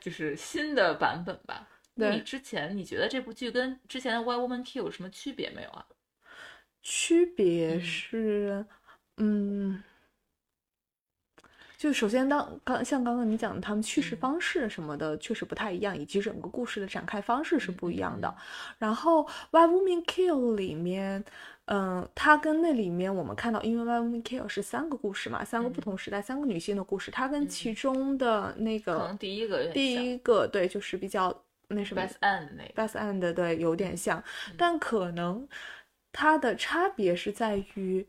[0.00, 1.68] 就是新的版本吧。
[1.96, 5.84] 对你之前你觉得这部剧跟之前的 Why Woman Kill 有什么区别没有啊？
[6.82, 8.77] 区别嗯是，嗯，
[11.76, 14.18] 就首先当刚像刚刚你讲的，他们叙事嗯。
[14.18, 18.28] 方式什么的确实不太一样，以及整个故事的展开方式是不一样的。
[18.28, 21.24] 嗯然后《Why Women Kill》里面，
[21.66, 25.82] 嗯，它跟那里面我们看到，因为《Why Women Kill》是三个故事嘛，三个不嗯。
[25.82, 27.48] 同时代、三个女性的故事，它跟嗯。
[27.48, 32.64] 其中的那个第一个第一个对，就是比较那什么 Best End 那。
[32.74, 34.54] Best End 对，有点像，嗯。
[34.58, 35.46] 但可能
[36.10, 38.04] 它的差别是在于，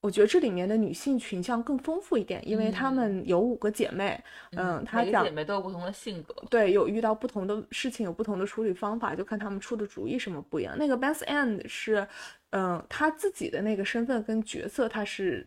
[0.00, 6.34] 我觉得这里面的女性群像更丰富一点，因为她嗯们有五个姐妹，嗯，她讲姐妹都有不同的性格。
[6.48, 10.76] 对有遇到不同的事情，有不同的处理方法，就看她们出的主意什么不一样。
[10.78, 12.06] 那个 Best End 是，
[12.50, 15.46] 嗯，她自己的那个身份跟角色，她是。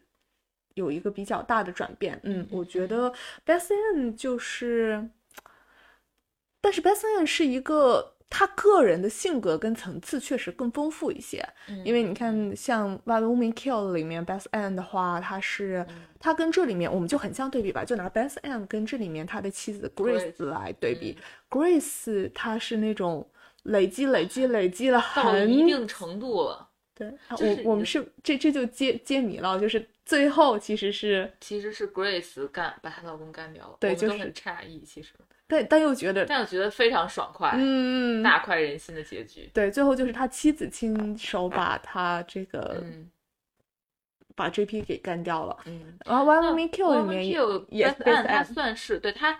[0.75, 3.13] 有一个比较大的转变，嗯，我觉得
[3.45, 5.07] Best End 就是，
[6.59, 16.01] 但是 Best End 是一个他个人的性格跟层次确实更丰富一些，嗯因为你看像《Why Women Kill》里面 Best and 的话，他是嗯。
[16.19, 23.29] 他跟这里面我们就很相对比吧，就拿 Best and 跟这里面他的妻子 Grace 来对比嗯，Grace 她是那种
[23.63, 35.11] 累积累积累积了很一定程度了，对，我我们是这这就揭揭谜了，就是最后其实是其实是 Grace 干把她老公干掉了，我们都对就是很诧异，其实，
[35.53, 39.49] 但但又觉得但又觉得非常爽快，嗯大快人心的结局。
[39.53, 43.09] 对，最后就是他妻子亲手把他这个、嗯
[44.35, 45.55] 把 JP 给干掉了。
[45.65, 47.27] 嗯，然后《Why 那 Women Kill》里面
[47.69, 49.39] 也它 End 算是对他，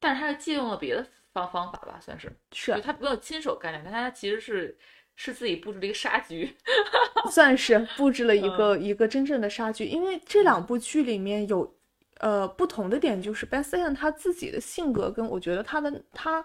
[0.00, 4.74] 但是他是借用了别的方方法吧，算是，是就他没有亲手干掉，但他其实是
[5.16, 6.50] 是自己布置了一个杀局。
[7.30, 11.70] 算是布置了一嗯个、一个真正的杀局，因为这两部剧里面有
[12.22, 16.42] 呃不同的点，就是 End 他自己的性格跟我觉得他的他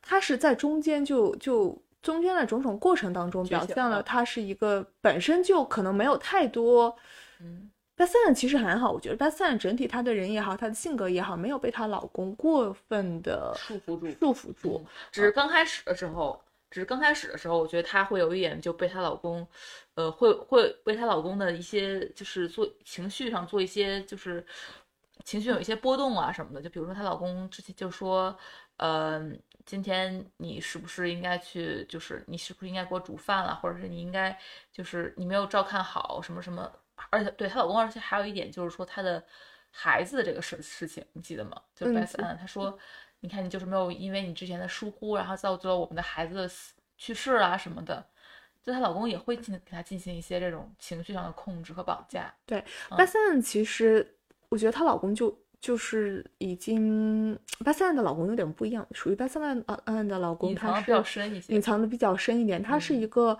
[0.00, 1.76] 他是在中间就就。
[2.04, 6.94] 中间的种种过程当中，表现了了他是一个本身就可能没有太多
[7.40, 14.86] 嗯 b e s n 其实还好，我觉得 b e s n 整体她的人也好，她的性格也好，没有被她老公过分的束缚住束缚住嗯。
[15.10, 16.38] 只是刚开始的时候，
[16.70, 19.46] 只是刚开始的时候，我觉得她会有一点就被她老公，
[19.94, 24.44] 呃，会会被她老公的一些就是做情绪上做一些就是
[25.24, 26.62] 情绪有一些波动啊什么的。
[26.62, 28.36] 就比如说她老公之前就说，
[28.76, 29.20] 呃，
[29.64, 34.38] 今天你是不是应该去，就是你是不是应该给我煮饭了，或者是你应该
[34.70, 36.70] 就是你没有照看好什么什么。
[37.10, 39.22] 而且对她老公，而且还有一点就是说她的
[39.70, 41.60] 孩子的这个事事情，你记得吗？
[41.74, 42.78] 就嗯 Beth Ann，她说，
[43.20, 48.06] 你看你就是没有因为你之前的疏忽，然后造就了我们的孩子的死去世啊什么的。
[48.62, 52.32] 就她老公也会进给她进行一些这种情绪上的控制和绑架。
[52.46, 52.60] 对
[52.90, 54.16] 嗯 b e s n 其实
[54.54, 63.00] 我觉得她老公就就是已经 e s n 的老公有点不一样，属于 e s n 的老公他是隐藏的比较深一些隐藏的比较深一点，他是嗯。
[63.00, 63.36] 一个。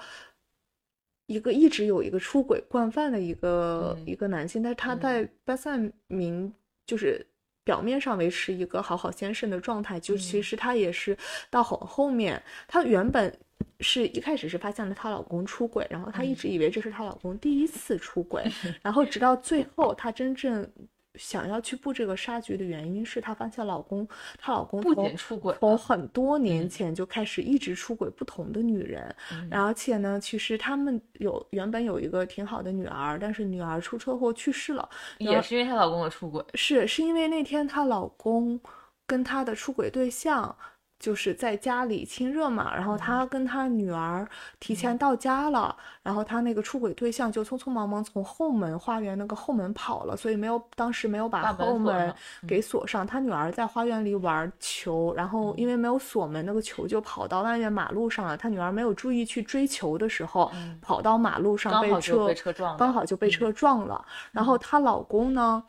[1.26, 4.06] 一个一直有一个出轨惯犯的一个、嗯。
[4.06, 4.98] 一个男性，但是他嗯。
[5.00, 6.52] 在 e s n 明
[6.86, 7.26] 就是
[7.64, 10.42] 表面上维持一个好好先生的状态，就其嗯。
[10.42, 11.16] 实他也是
[11.48, 13.34] 到很后面，他原本
[13.80, 16.36] 是一开始是发现了她老公出轨，然后她一嗯。
[16.36, 18.44] 直以为这是她老公第一次出轨，
[18.84, 20.70] 然后直到最后她真正
[21.16, 24.06] 想要去布这个杀局的原因是她发现老公，
[24.38, 26.68] 她老公不仅出轨从很多年嗯。
[26.68, 29.48] 前就开始一直出轨不同的女人，嗯。
[29.52, 36.44] 而且呢，其实他们有原本有一个挺好的女儿，但是女儿出车祸去世了，也是因为她老公的出轨。
[36.54, 38.60] 是是因为那天她老公
[39.06, 40.56] 跟她的出轨对象
[40.98, 44.26] 就是在家里亲热嘛，然后她跟她女儿
[44.58, 52.14] 提前到家了，然后她那个出轨对象就匆匆忙忙从后门花园那个后门跑了，所以没有当时没有把后门
[52.48, 53.06] 给锁上。
[53.06, 58.36] 她女儿在花园里玩球，然后因为没有锁门，那个球就跑到外面马路上了。
[58.36, 64.04] 她女儿没有注意去追球的时候，嗯跑到马路上被刚好就车被车撞了刚好就被嗯车撞了。
[64.32, 65.62] 然后她老公呢，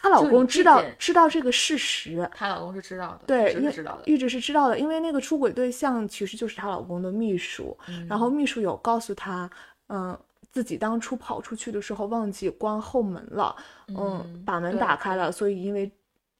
[0.00, 4.02] 她老公知道知道这个事实，她老公是知道的，对，一直是知道的。
[4.06, 9.50] 一直是知道的，因为那个出轨对象其实就是她老公的秘书，嗯然后秘书有告诉她，
[9.88, 10.16] 嗯、
[10.52, 13.54] 自己当初跑出去的时候忘记关后门了，
[13.88, 15.90] 嗯，嗯把门打开了，所以因为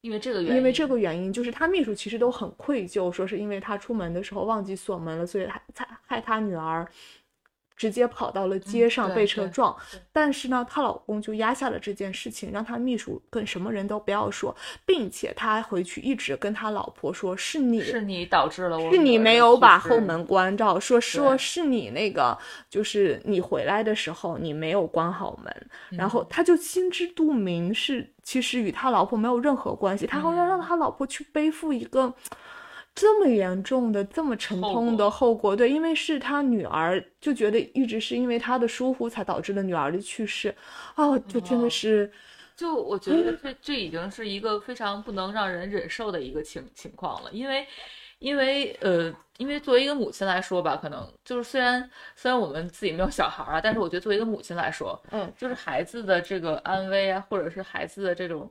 [0.03, 6.87] 因为这个原因，因为这个原因，就是她秘书其实都很愧疚，说是因为她出门的时候忘记锁门了，所以害才害她女儿
[7.79, 9.75] 直接跑到了街上被车撞。
[9.91, 22.37] 对但是呢，她老公就压下了这件事情，让她秘书跟什么人都不要说，并且他回去一直跟他老婆说是你是你导致了我是你没有把后门关照，说说是你那个，
[22.69, 32.13] 就是你回来的时候你没有关好门，然后嗯他就心知肚明是其实与他老婆没有任何关系，他好像让嗯他老婆去背负一个
[33.01, 40.53] 这么严重的、这么沉后痛的后果，对，因为是他女儿就觉得一直是因为他的疏忽才导致了女儿的去世，
[40.97, 41.71] 哦，就真的哦。
[41.71, 42.11] 是。
[42.57, 47.65] 就我觉得这这已经是一个非常不能让人忍受的一个情情况了，因为
[48.19, 58.51] 因为呃，因为作为一个母亲来说吧，可能就是虽然虽然我们自己没有小孩儿啊，但是我觉得作为一个母亲来说，嗯，就是孩子的这个安危啊，或者是孩子的这种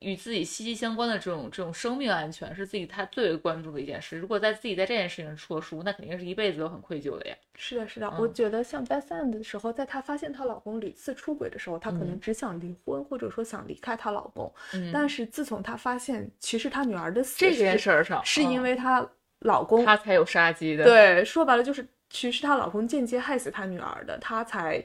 [0.00, 4.16] 与自己息息相关的这种这种生命安全，是自己他最为关注的一件事。
[4.18, 7.36] 如果在自己在这件事情上出了书，那肯定是一辈子都很愧疚的呀。
[7.54, 14.50] 是的，是的，我嗯觉得像 Beth Ann 的时候，在她发现她老公屡次出轨的时候，她可能嗯只想离婚，或者说想离开她老公。
[14.72, 19.06] 嗯，但是自从她发现，其实她女儿的死这件事儿上，是因嗯为她
[19.40, 20.84] 老公，她才有杀机的。
[20.84, 24.82] 对，说白了就是，其实她老公间接害死她女儿的，她才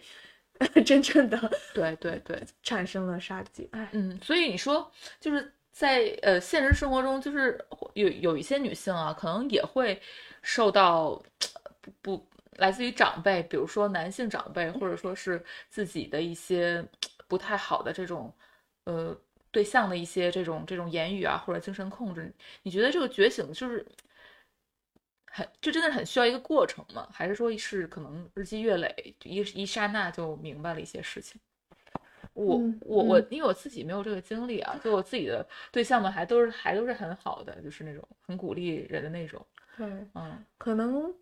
[0.85, 1.37] 真正的
[1.73, 3.67] 对对对，产生了杀机。
[3.71, 4.89] 哎，嗯，所以你说
[5.19, 7.59] 就是在呃现实生活中，就是
[7.93, 10.01] 有有一些女性啊，可能也会
[10.41, 11.21] 受到
[11.81, 16.83] 不不来自于长辈，比如说男性长辈，或者说是自己的一些
[17.27, 18.33] 不太好的这种
[18.85, 19.13] 呃
[19.51, 22.33] 对象的一些这种这种言语啊，或者精神控制。
[22.63, 23.85] 你觉得这个觉醒就是
[25.35, 27.05] 很就真的很需要一个过程吗？
[27.11, 31.41] 还是说是可能日积月累，一一刹那就明白了一些事情？
[32.33, 39.45] 我嗯我我嗯，因为我自己没有这个经历啊，就我自己的对象们还都是还都是很好的，就是那种很鼓励人的那种，
[39.77, 41.13] 对，嗯可能。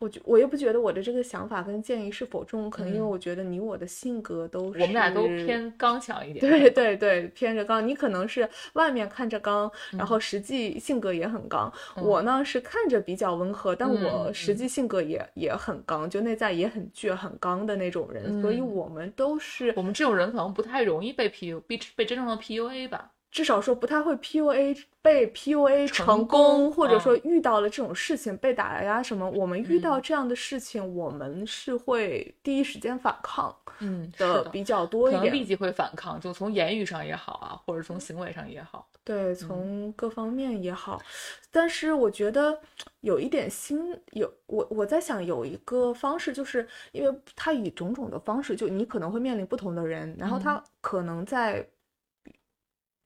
[0.00, 7.86] 我觉我又不觉得我的这个想法跟建议是否中，可能因为嗯我觉得你我的性格都是我们俩都偏刚强一点， 对对对，偏着刚。
[7.86, 11.72] 你可能是外面看着刚，然嗯后实际性格也很刚。
[11.96, 18.40] 嗯我呢是看着比较温和，但嗯我实际性格也也很刚，就内在也很倔、很刚的那种人。
[18.40, 27.20] 所以嗯我们都是我们这种人可能不太容易被 PU 被被真正的 PUA 吧，至少说不太会 PUA 被 PUA 成成功功，或者说嗯。
[27.24, 30.02] 遇到了这种事情被打压什么，我们遇到嗯。
[30.02, 35.24] 这样的事情，我们是会第一时间反抗嗯，的，比较多可一点。
[35.30, 35.58] 能立即。
[35.58, 41.02] 会反抗，就从言语上也好啊，或者从行为上也好，对，从各方面也好，
[41.50, 42.56] 但是我觉得
[43.00, 51.66] 有一点新有我我在想有一个方式，就是因为他以种种的方式，就你可能会面临不同的人，然后他可能在，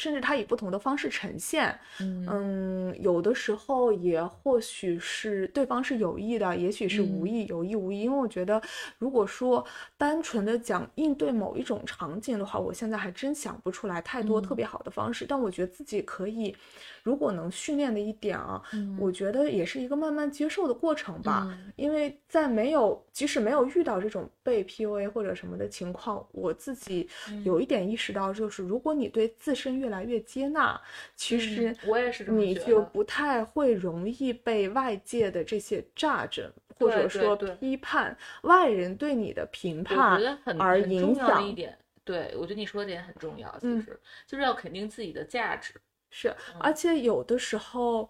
[0.00, 2.26] 甚至他以不同的方式呈现，嗯。
[2.26, 7.28] 嗯，有的时候也或许是对方是有意的，也许是无嗯。
[7.28, 8.00] 意，有意无意。
[8.00, 8.60] 因为我觉得，
[8.98, 9.62] 如果说
[9.98, 14.56] 单纯的讲应对某一种场景的话，我现在还真想不出来太多特嗯。
[14.56, 15.26] 别好的方式。
[15.28, 16.56] 但我觉得自己可以，
[17.02, 18.62] 如果能训练的一点啊，
[18.98, 21.46] 我觉得也是一个慢慢接受的过程吧。
[21.50, 21.72] 嗯。
[21.76, 27.44] 因为在没有，即使没有遇到这种被 PUA 或者什么的情况，我自己嗯。
[27.44, 30.80] 有一点意识到，就是如果你对自身越来越接纳，
[31.14, 40.20] 其实嗯我也是这么你就不太会容易被外界的这些炸着，或者说批判外人对你的评我判
[40.58, 41.52] 而影响一。
[41.52, 45.74] 点，对我觉得你说的点很重要，其嗯实就是要肯定自己的价值。
[46.10, 48.08] 是，嗯而且有的时候，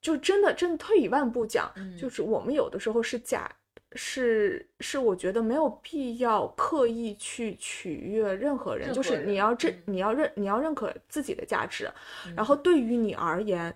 [0.00, 3.50] 就真的真的退一万步讲，嗯就是我们有的时候是假。
[3.94, 9.82] 是是，我觉得没有必要刻意去取悦任何人，就是你要认嗯。
[9.86, 11.90] 你要认你要认可自己的价值，
[12.26, 13.74] 嗯然后对于你而言，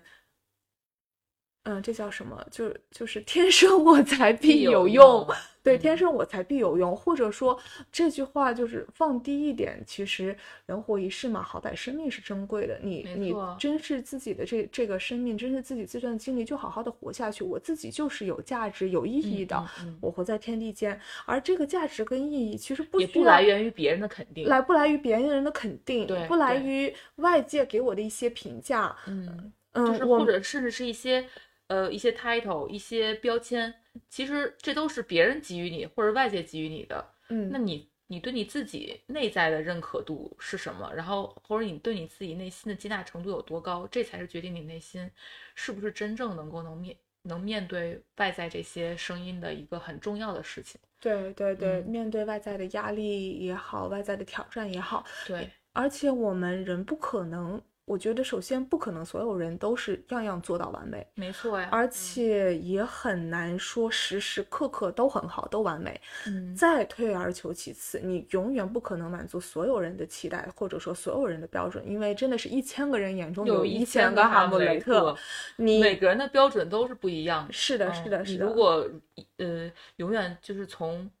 [1.63, 2.43] 嗯，这叫什么？
[2.49, 5.27] 就就是天生我材必有用，
[5.61, 5.79] 对，嗯。
[5.79, 7.59] 天生我材必有用，或者说
[7.91, 10.35] 这句话就是放低一点，其实
[10.65, 17.43] 人活一世嘛，好歹生命是珍贵的，你你珍视自己的这这个生命，珍视自己这段经历，就好好的活下去。
[17.43, 19.97] 我自己就是有价值、有意义的，嗯嗯。
[20.01, 24.47] 我活在天地间，而这个价值跟意义其实不也不来源于别人的肯定。
[24.47, 26.65] 来不来于别人的肯定，对不来对。
[26.65, 31.23] 于外界给我的一些评价，嗯，嗯，就是或者甚至是一些
[31.71, 33.73] 呃一些 title、一些标签，
[34.09, 37.13] 其实这都是别人给予你或者外界给予你的。
[37.29, 40.91] 嗯，那你你对你自己内在的认可度是什么？
[40.93, 43.87] 然后或者你对你自己内心的接纳程度有多高？
[43.89, 45.09] 这才是决定你内心
[45.55, 50.81] 是不是真正能够能面能面对外在这些声音的一个很重要的事情。
[50.99, 57.61] 对对对，嗯面对外在的压力也好，外在的挑战也好，对，而且我们人不可能，
[57.91, 61.67] 我觉得首先不可能所有人都是样样做到完美，没错呀。
[61.73, 65.99] 而且也很难说时时刻刻都很好，都完美。
[66.25, 75.13] 嗯，再退而求其次，你永远不可能满足所有人的期待，或者说所有人的标准，因为真的是一千个人眼中有一千个哈姆雷特，
[75.57, 77.51] 你每个人的标准都是不一样的。
[77.51, 78.45] 是的，嗯是的，是的。
[78.45, 78.89] 你如果
[79.35, 81.11] 呃永远就是从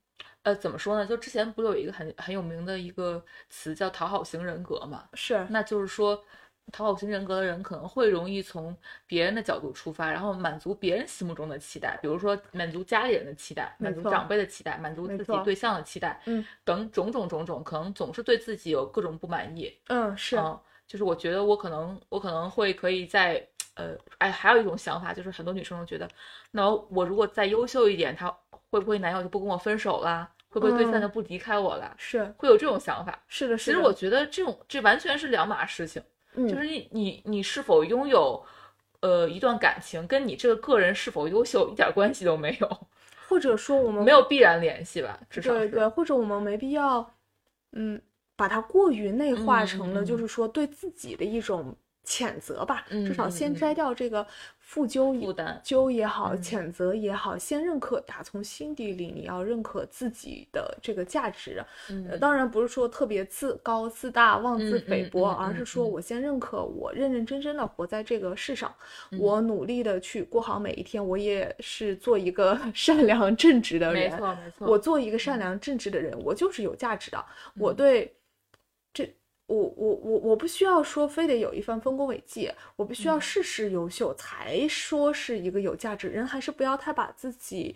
[0.43, 1.05] 呃怎么说呢？
[1.05, 5.03] 就之前不有一个很很有名的一个词叫讨好型人格嘛？
[5.15, 6.23] 是那就是说。
[6.71, 19.73] 讨好型人格的人可能会容易从别人的角度出发，然后满足别人心目中的期待，比如说满足家里人的期待，满足长辈的期待，满足自己对象的期待，嗯等种种种种，可能总是对自己有各种不满意。
[19.87, 23.45] 嗯是嗯，就是我觉得我可能我可能会可以在
[23.75, 26.07] 呃，哎，还有一种想法，就是很多女生都觉得，
[26.51, 28.29] 那我如果再优秀一点，他
[28.69, 30.29] 会不会男友就不跟我分手啦？
[30.49, 31.95] 会不会对象嗯就不离开我了？
[31.97, 33.17] 是会有这种想法。
[33.29, 33.77] 是的，是的。
[33.77, 36.03] 其实我觉得这种这完全是两码事情，
[36.35, 38.43] 嗯就是你你你是否拥有。
[39.03, 42.87] 呃，一段感情跟你这个个人是否优秀一点关系都没有，
[43.27, 45.19] 或者说我们没有必然联系吧？
[45.27, 47.11] 至少对对，或者我们没必要，
[47.71, 47.99] 嗯，
[48.35, 51.75] 把它过于内化嗯成了，嗯就是说对自己的一种
[52.05, 52.85] 谴责吧。
[52.89, 54.25] 嗯至少先嗯摘掉这个
[54.59, 61.63] 负疚负担疚也好，嗯谴责也好，先认可，打从心底里你要认可自己的这个价值。
[62.19, 68.73] 当然不是说特别自高自大、妄自菲薄，而是说嗯我先认可我认认真真的活在这个世上，
[69.11, 74.17] 嗯我努力的去过好每一天，我也是做一个 善良正直的人没人。
[74.17, 77.23] 错没错，我做一个善良正直的人，我就是有价值的。
[77.57, 78.13] 我嗯对这，
[79.51, 87.75] 我我我我不需要说非得有一番丰功伟绩，我必须要嗯事事优秀才说是一个有价值人，还是不要太把自己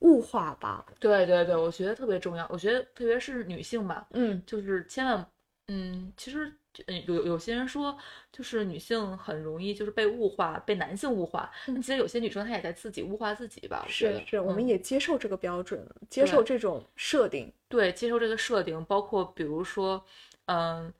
[0.00, 0.84] 物化吧。
[1.00, 2.46] 对对对，我觉得特别重要。
[2.50, 5.26] 我觉得特别是女性吧，嗯就是千万，
[5.68, 6.52] 嗯，其实
[6.86, 7.96] 嗯有有些人说，
[8.32, 11.50] 就是女性很容易就是被物化，被男性物化。
[11.66, 13.86] 那其实有些女生她也在自己物化自己吧。
[13.88, 17.52] 是是，我们嗯也接受这个标准，接受这种设定。
[17.68, 20.04] 对接受这个设定，包括比如说，
[20.46, 20.94] 嗯，呃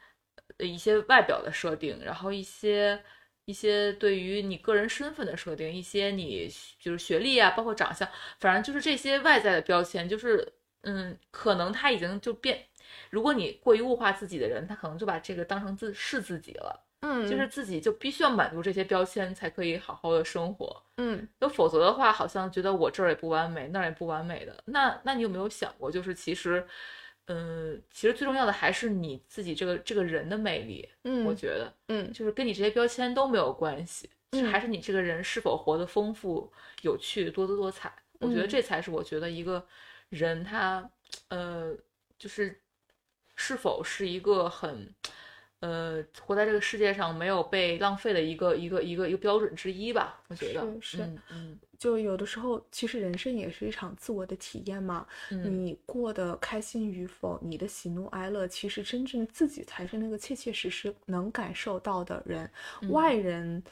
[0.59, 3.03] 一些外表的设定，然后一些。
[3.47, 6.51] 一些对于你个人身份的设定，一些你
[6.81, 8.09] 就是学历啊，包括长相，
[8.41, 10.51] 反正就是这些外在的标签，就是
[10.81, 12.65] 嗯，可能他已经就变，
[13.11, 24.57] 如果你过于物化自己的人，他可能就把这个当成自是自己了，嗯就是自己就必须要满足这些标签才可以好好的生活，嗯那否则的话，好像觉得我这儿也不完美，那儿也不完美的。
[24.65, 26.67] 那那你有没有想过，就是其实，
[27.27, 34.09] 嗯，其实最重要的还是你自己这个这个人的魅力，嗯，我觉得嗯就是跟你这些标签都没有关系，
[34.51, 36.53] 还是你这个人是否活得丰富、
[36.83, 37.93] 有趣、多姿多彩。
[38.21, 39.67] 我觉得嗯这才是我觉得一个
[40.09, 40.91] 人他，
[41.29, 41.75] 呃，
[42.19, 42.61] 就是
[43.35, 44.95] 是否是一个很。
[45.65, 55.07] 呃，活在这个世界上没有被浪费的一个一个一个一个标准之一吧，我觉得是是嗯嗯就有的时候，其实人生也是一场自我的体验嘛。
[55.31, 62.51] 嗯，你过得开心与否，你的喜怒哀乐，其实真正自己才是那个切切实实能感受到的人。
[62.83, 63.63] 嗯外人，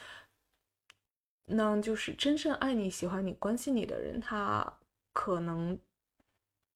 [1.45, 4.73] 那就是真正爱你、喜欢你、关心你的人，他
[5.13, 5.79] 可能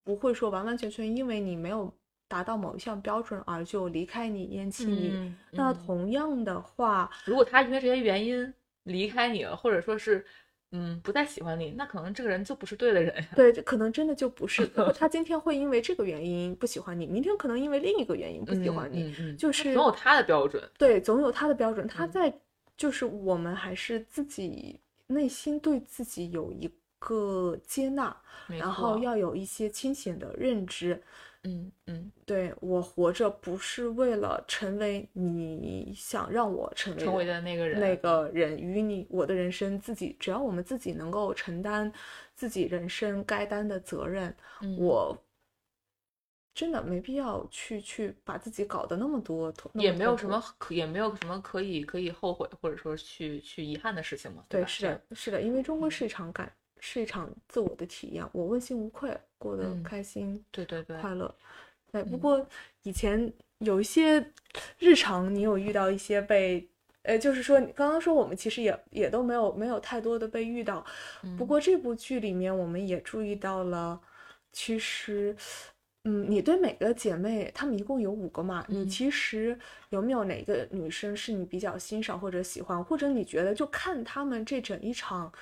[0.05, 1.93] 不会说完完全全因为你没有
[2.29, 5.11] 达到某一项标准而就离开你、厌弃你。
[5.13, 8.53] 嗯那嗯同样的话，如果他因为这些原因
[8.85, 10.25] 离开你了，或者说是
[10.73, 13.29] 嗯不再喜欢你，那可能这个人就不是对的人呀。
[13.35, 14.67] 对，这可能真的就不是
[14.99, 19.05] 他今天会因为这个原因不喜欢你，明天可能因为另一个原因不喜欢你。
[19.05, 20.63] 嗯嗯，就是总有他的标准。
[20.77, 21.87] 对，总有他的标准。
[21.87, 22.41] 他嗯在
[22.77, 28.15] 就是我们还是自己内心对自己有一个接纳，
[28.49, 31.01] 然后要有一些清醒的认知。
[31.47, 41.91] 嗯嗯，对我活着不是为了成为你想让我成为成为的那个人，那个人，与你我的人生自己，只要我们自己能够承担
[42.35, 45.17] 自己人生该担的责任，嗯我
[46.53, 54.43] 真的没必要去去把自己搞得那么多也没有什么可，也没有什么可以可以后悔或者说去去遗憾的事情嘛。
[54.49, 54.67] 对，吧？
[54.67, 56.51] 是的，是的，因为终归是一场感，
[56.89, 61.35] 是一场自我的体验，我问心无愧，过得嗯开心、对对对，快乐。
[61.91, 62.47] 哎，不嗯过
[62.85, 64.25] 以前有一些
[64.79, 66.65] 日常，你有遇到一些被，
[67.03, 70.81] 呃，就是说你刚刚说我们其实也也都没有没有太多的被遇到，
[71.37, 74.01] 不嗯过这部剧里面我们也注意到了，
[74.53, 75.37] 其实。
[76.09, 78.65] 嗯，你对每个姐妹，她们一共有五个嘛？
[78.69, 79.59] 你嗯其实
[79.89, 85.33] 有没有哪个女生是你比较欣赏或者喜欢，或者你觉得就看她们这整一场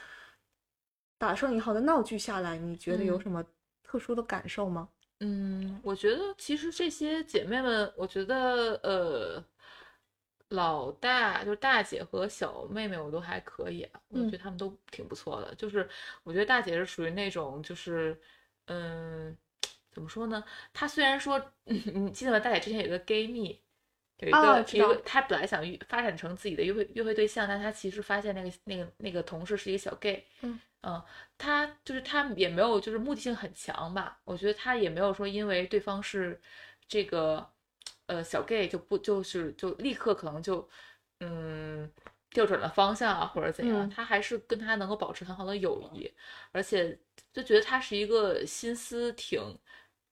[1.27, 3.45] 打上引号的闹剧下来，你觉得有嗯什么
[3.83, 4.89] 特殊的感受吗？
[5.21, 9.45] 嗯，我觉得其实这些姐妹们，我觉得呃，
[10.49, 15.55] 老大就是大姐和小妹妹我都还可以啊，我嗯觉得她们都挺不错的。
[15.55, 15.89] 就是
[16.25, 18.19] 我觉得大姐是属于那种就是
[18.67, 19.37] 嗯，
[19.93, 20.45] 怎么说呢？
[20.73, 22.39] 她虽然说，嗯， 你记得吗？
[22.41, 23.61] 大姐之前有个 gay 蜜。
[24.19, 31.03] 有一个、一个，她本来想约发展成自己的约会约会对象，但她其实发现那个那个那个同事是一个小 gay，嗯嗯，
[31.39, 36.41] 他就是他也没有就是目的性很强吧，我觉得他也没有说因为对方是
[36.89, 37.49] 这个
[38.07, 40.69] 呃小 gay 就不就是就立刻可能就
[41.21, 41.91] 嗯
[42.31, 43.91] 调转了方向啊或者怎样，嗯。
[43.91, 46.13] 他还是跟他能够保持很好的友谊，
[46.53, 46.99] 而且
[47.33, 49.41] 就觉得她是一个心思挺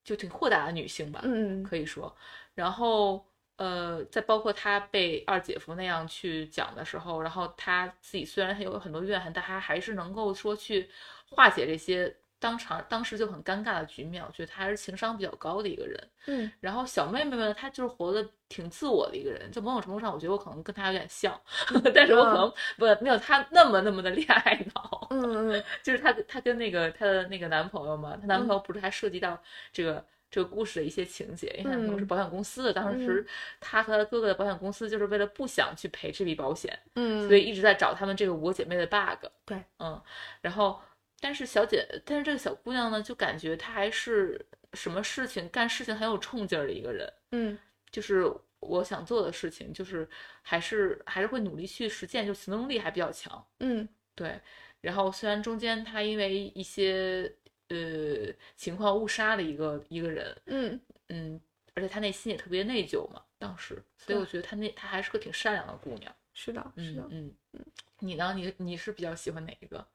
[0.03, 1.61] 就挺豁达的女性吧，嗯。
[1.63, 2.15] 可以说，
[2.55, 3.25] 然后
[3.57, 10.89] 呃，在包括他被二姐夫那样去讲的时候，然后他自己虽然有很多怨恨，但他还是能够说去
[11.29, 14.23] 化解这些当场当时就很尴尬的局面。
[14.25, 16.09] 我觉得他还是情商比较高的一个人。
[16.25, 21.39] 嗯然后小妹妹们，她就是活得挺自我的一个人，就某种程度上，我觉得我可能跟她有点像，
[21.93, 25.07] 但是我可能不没有她那么那么的恋爱脑。
[25.11, 29.39] 嗯嗯 就是她她跟那个她的那个男朋友嘛，她男朋友不是还涉及到
[29.71, 30.03] 这个。
[30.33, 32.07] 这个故事的一些情节，因为她们都是嗯。
[32.07, 33.23] 保险公司的，当时
[33.59, 39.27] 她和她哥哥的保险公司就是为了不想去赔这笔保险，嗯，所以一直在找他们这个五个姐妹的 bug。
[39.45, 40.01] 对，嗯，
[40.41, 40.81] 然后
[41.19, 47.59] 但是小姐，但是这个小姑娘呢，就感觉她还是什么事情干事情很有冲劲儿的一个人，嗯。
[47.91, 48.25] 就是
[48.59, 50.09] 我想做的事情，就是
[50.41, 53.45] 还是还是会努力去实践，就行动力还比较强。
[53.59, 53.87] 嗯。
[54.15, 54.39] 对，
[54.81, 57.31] 然后虽然中间她因为一些
[57.69, 61.41] 呃情况误杀的一个一个人，嗯嗯，
[61.73, 66.13] 而且她内心也特别内疚嘛，当时，所以我觉得她那她还是个挺善良的姑娘。
[66.35, 67.63] 是的，是的，嗯嗯，
[67.99, 68.33] 你呢？
[68.35, 69.87] 你你是比较喜欢哪一个？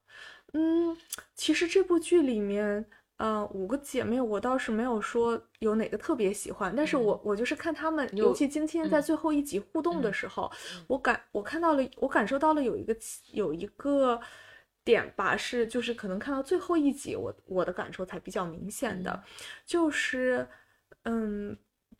[0.53, 0.97] 嗯，
[1.35, 2.85] 其实这部剧里面，
[3.17, 12.95] 呃，五个姐妹我倒是没有说有哪个特别喜欢，但是我我就是看她们，尤其今天在嗯最后一集互动的嗯时候，嗯我感我看到了，我感受到了有一个
[13.33, 14.21] 有一个
[14.83, 19.23] 点吧，是就是可能看到最后一集，我我的感受才比较明显的，嗯。
[19.65, 20.47] 就是
[21.03, 21.57] 嗯。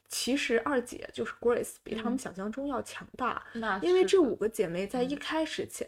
[0.08, 2.18] 其实二姐就是 Grace 比她们嗯。
[2.18, 5.20] 想象中要强大，那因为这五个姐妹在一嗯。
[5.20, 5.88] 开始前，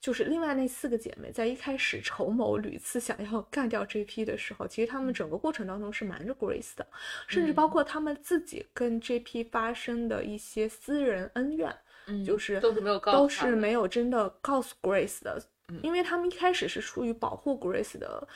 [0.00, 6.84] 就是另外那四个姐妹在一开始筹谋屡次想要干掉 JP 的时候，其实她们整个过程当中是瞒着 Grace 的，
[7.28, 7.70] 甚至包嗯。
[7.70, 11.72] 括她们自己跟 JP 发生的一些私人恩怨，
[12.08, 15.42] 嗯就是都是没有告都是没有真的告诉 Grace 的，嗯
[15.82, 18.26] 因为他们一开始是出于保护 Grace 的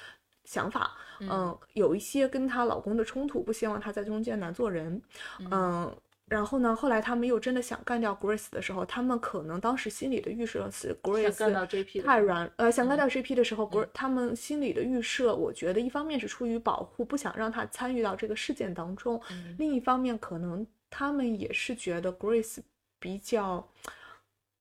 [0.45, 1.29] 想法，嗯。
[1.31, 5.01] 嗯，有一些跟她老公的冲突，不希望她在中间难做人，
[5.51, 5.95] 嗯。
[6.27, 6.77] 然后呢？
[6.77, 13.01] 后来他们又真的想干掉 Grace 的时候，他们可能当时心里的预设是 Grace 太软，呃，想干嗯。
[13.01, 19.57] 掉 JP 的时候，Grace 他们心里的预设，我觉得一方面是出于保护，不想让他参与到这个事件当中，嗯。
[19.59, 22.59] 另一方面可能他们也是觉得 Grace
[22.99, 23.67] 比较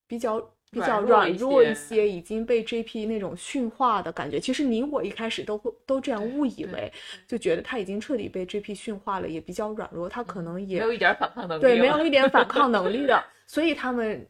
[0.08, 0.40] 比较
[0.70, 4.40] 比较软弱一些些，已经被 JP 那种驯化的感觉。
[4.40, 6.92] 其实你我一开始都会都这样误以为，
[7.28, 14.28] 就觉得他已经彻底被 JP 驯化了，也比较软弱，他可能也嗯没有一点反抗能力对，没有一点反 抗能力的，所以他们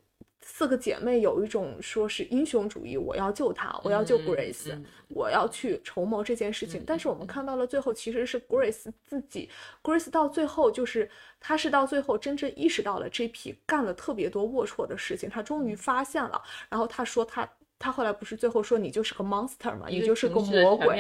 [0.50, 6.82] 四个姐妹有一种说是英雄主义，我要救她，我要救嗯 Grace，、嗯我要去筹谋这件事情。
[6.82, 9.50] 嗯但是我们看到了最后，其实是 Grace 自己
[9.84, 17.48] ，Grace 到最后就是她是到最后真正意识到了 JP 干了特别多龌龊的事情，她终于嗯发现了，然后她说她。
[17.80, 20.98] 他后来不是最后说你就是个 monster 嘛，一你就是个魔鬼。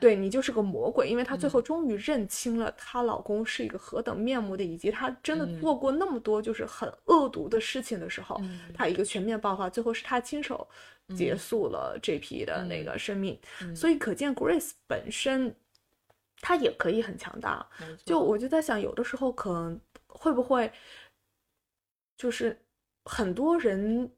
[0.00, 5.60] 对你就是个魔鬼，因为她最后嗯终于认清了她老公是一个何等面目的，以及她真的嗯。
[5.60, 8.60] 做过那么多就是很恶毒的事情的时候，嗯。
[8.74, 10.68] 她一个全面爆发，最后是她亲手
[11.16, 12.84] 结嗯束了这批的那嗯。
[12.84, 13.74] 个生命，嗯。
[13.74, 15.54] 所以可见 Grace 本身
[16.40, 17.66] 她也可以很强大。
[18.04, 20.70] 就我就在想，有的时候可能会不会
[22.16, 22.56] 就是
[23.04, 24.10] 很多人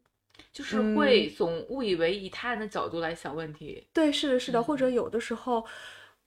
[0.53, 3.87] 就是会总误以为以他人的角度来想问题。
[3.93, 4.95] 对，是的，是的，或者嗯。
[4.95, 5.64] 有的时候，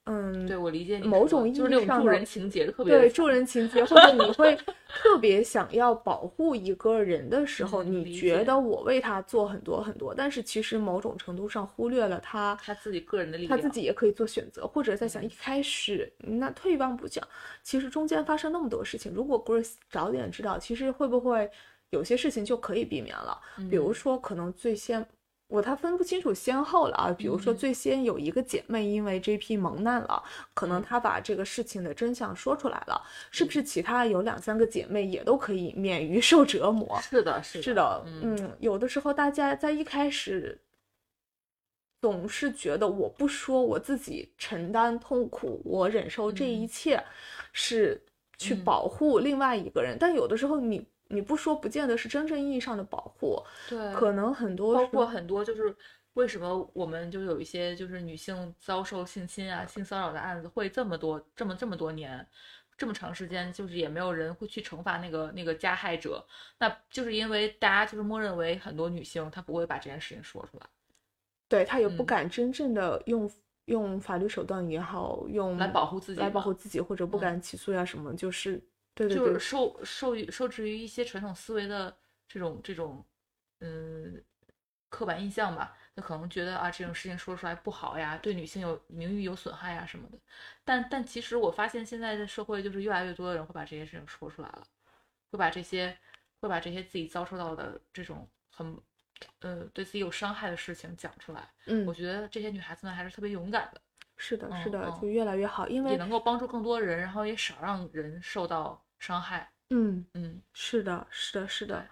[0.05, 15.26] 嗯，对我理解你某种意就是那种助义上的人情节特别对助人情节，或者你会 特别想要保护一个人的时候，你觉得我为他做很多很多，但是其实某种程度上忽略了他他自己个人的力他，自己也可以做选择，或者在想嗯。
[15.26, 17.26] 一开始，那退一万步讲，
[17.62, 21.49] 其实中间发生那么多事情，如果 Grace 早点知道，其实会不会
[21.92, 23.40] 有些事情就可以避免了？
[23.70, 25.06] 比如嗯说，可能最先。
[25.50, 30.22] 我他分不清楚先后了啊，比如说嗯最先有一个姐妹因为 JP 蒙难了，
[30.54, 37.00] 可能嗯她把这个事情的真相说出来了，是不是其他有两三个姐妹也都可以免于受折磨？
[37.02, 40.60] 是的，是是的，嗯嗯，有的时候大家在一开始
[42.02, 47.02] 总是觉得我不说，我自己承担痛苦，我忍受这一嗯切
[47.54, 48.04] 是
[48.38, 55.76] 去嗯保护另外一个人，但有的时候你你不说，不见得是真正意义上的保护，对，可能很多包括很多就是
[56.14, 62.26] 为什么我们就有一些就是女性遭受性侵啊、性骚扰的案子会这么多、这么这么多年。
[62.78, 66.24] 这么长时间，就是也没有人会去惩罚那个那个加害者，
[66.60, 70.66] 那就是因为大家就是默认为很多女性她不会把这件事情说出来，
[71.47, 73.30] 对她也不嗯敢真正的用。
[73.66, 78.64] 用法律手段也好，用来保护自己来保护自己，或者不嗯敢起诉呀什么，就是
[78.98, 81.95] 对对对就是，受受于受制于一些传统思维的
[82.28, 83.06] 这种这种
[83.60, 84.22] 嗯
[84.89, 90.18] 刻板印象吧，那可能觉得啊这种事情说出来不好呀，对女性有名誉有损害呀什么的。
[90.64, 94.66] 但但其实我发现现在的社会就是越来越多的人会把这些事情说出来了，
[95.32, 95.95] 会把这些
[96.39, 98.76] 会把这些自己遭受到的这种很
[99.41, 101.48] 呃对自己有伤害的事情讲出来。
[101.66, 103.82] 嗯我，觉得这些女孩子们还是特别勇敢的，
[104.16, 109.52] 是的，是的，就越来越好，因为也能够帮助更多人，然后也少让人受到伤害。
[109.70, 111.88] 嗯，嗯，是的，是的，是的，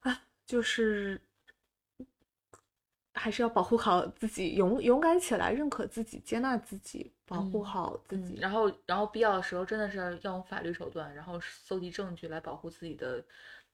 [0.00, 1.20] 啊，就是
[3.12, 8.36] 还是要保护好自己，勇勇敢起来，认可自己，接纳自己，保护嗯好自嗯，己。
[8.40, 13.24] 然后然后必要的时候真的是要用法律手段，然后搜集证据来保护自己的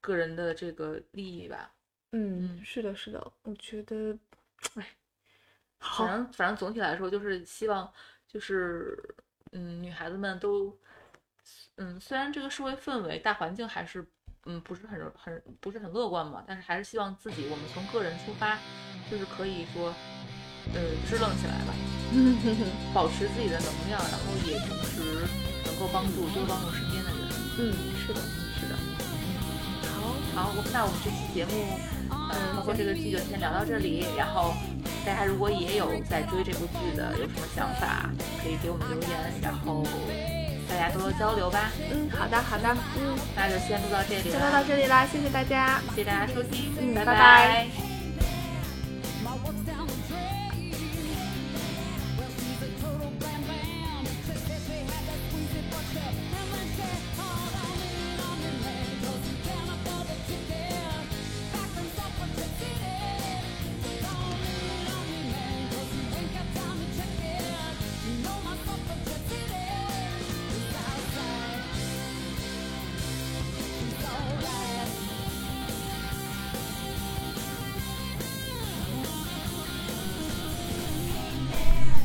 [0.01, 1.73] 个人的这个利益吧。
[2.13, 4.19] 嗯，嗯是的，是的，我觉得，
[4.77, 4.87] 哎，
[5.79, 7.93] 好反，正反正总体来说，就是希望
[8.27, 8.99] 就是
[9.53, 10.77] 嗯，女孩子们都
[11.81, 14.07] 嗯，虽然这个社会氛围大环境还是
[14.45, 18.59] 嗯不是很很不是很乐观嘛，但是还是希望自己我们从个人出发，
[19.11, 19.89] 就是可以说
[20.75, 21.73] 呃支棱起来吧。
[22.93, 25.25] 保持自己的能量，然后也同时
[25.65, 27.19] 能够帮助多帮助身边的人。
[27.57, 28.21] 嗯，是的，
[28.59, 28.75] 是的，
[29.95, 31.79] 好，好，我那我们这期节目，
[32.11, 34.05] 嗯，包括这个剧就先聊到这里。
[34.19, 34.53] 然后
[35.07, 38.11] 大家如果也有在追这部剧的，有什么想法，
[38.43, 40.40] 可以给我们留言，然后大
[40.89, 41.71] 家多多交流吧。
[41.93, 42.69] 嗯，好的，好的，
[42.99, 45.81] 嗯，那就先录到这里先录到，这里啦，谢谢大家。
[45.95, 47.90] 谢谢大家收听，拜嗯拜拜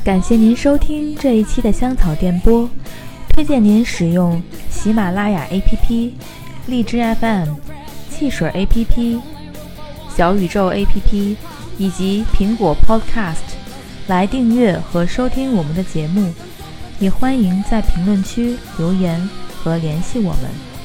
[0.06, 2.70] 感谢您收听这一期的香草电波，
[3.28, 4.40] 推荐您使用
[4.70, 6.12] 喜马拉雅 APP、
[6.68, 7.48] 荔枝 FM、
[8.08, 9.20] 汽水 APP、
[10.16, 11.34] 小宇宙 APP
[11.76, 13.56] 以及苹果 Podcast
[14.06, 16.32] 来订阅和收听我们的节目，
[17.00, 20.75] 也欢迎在评论区留言和联系我们。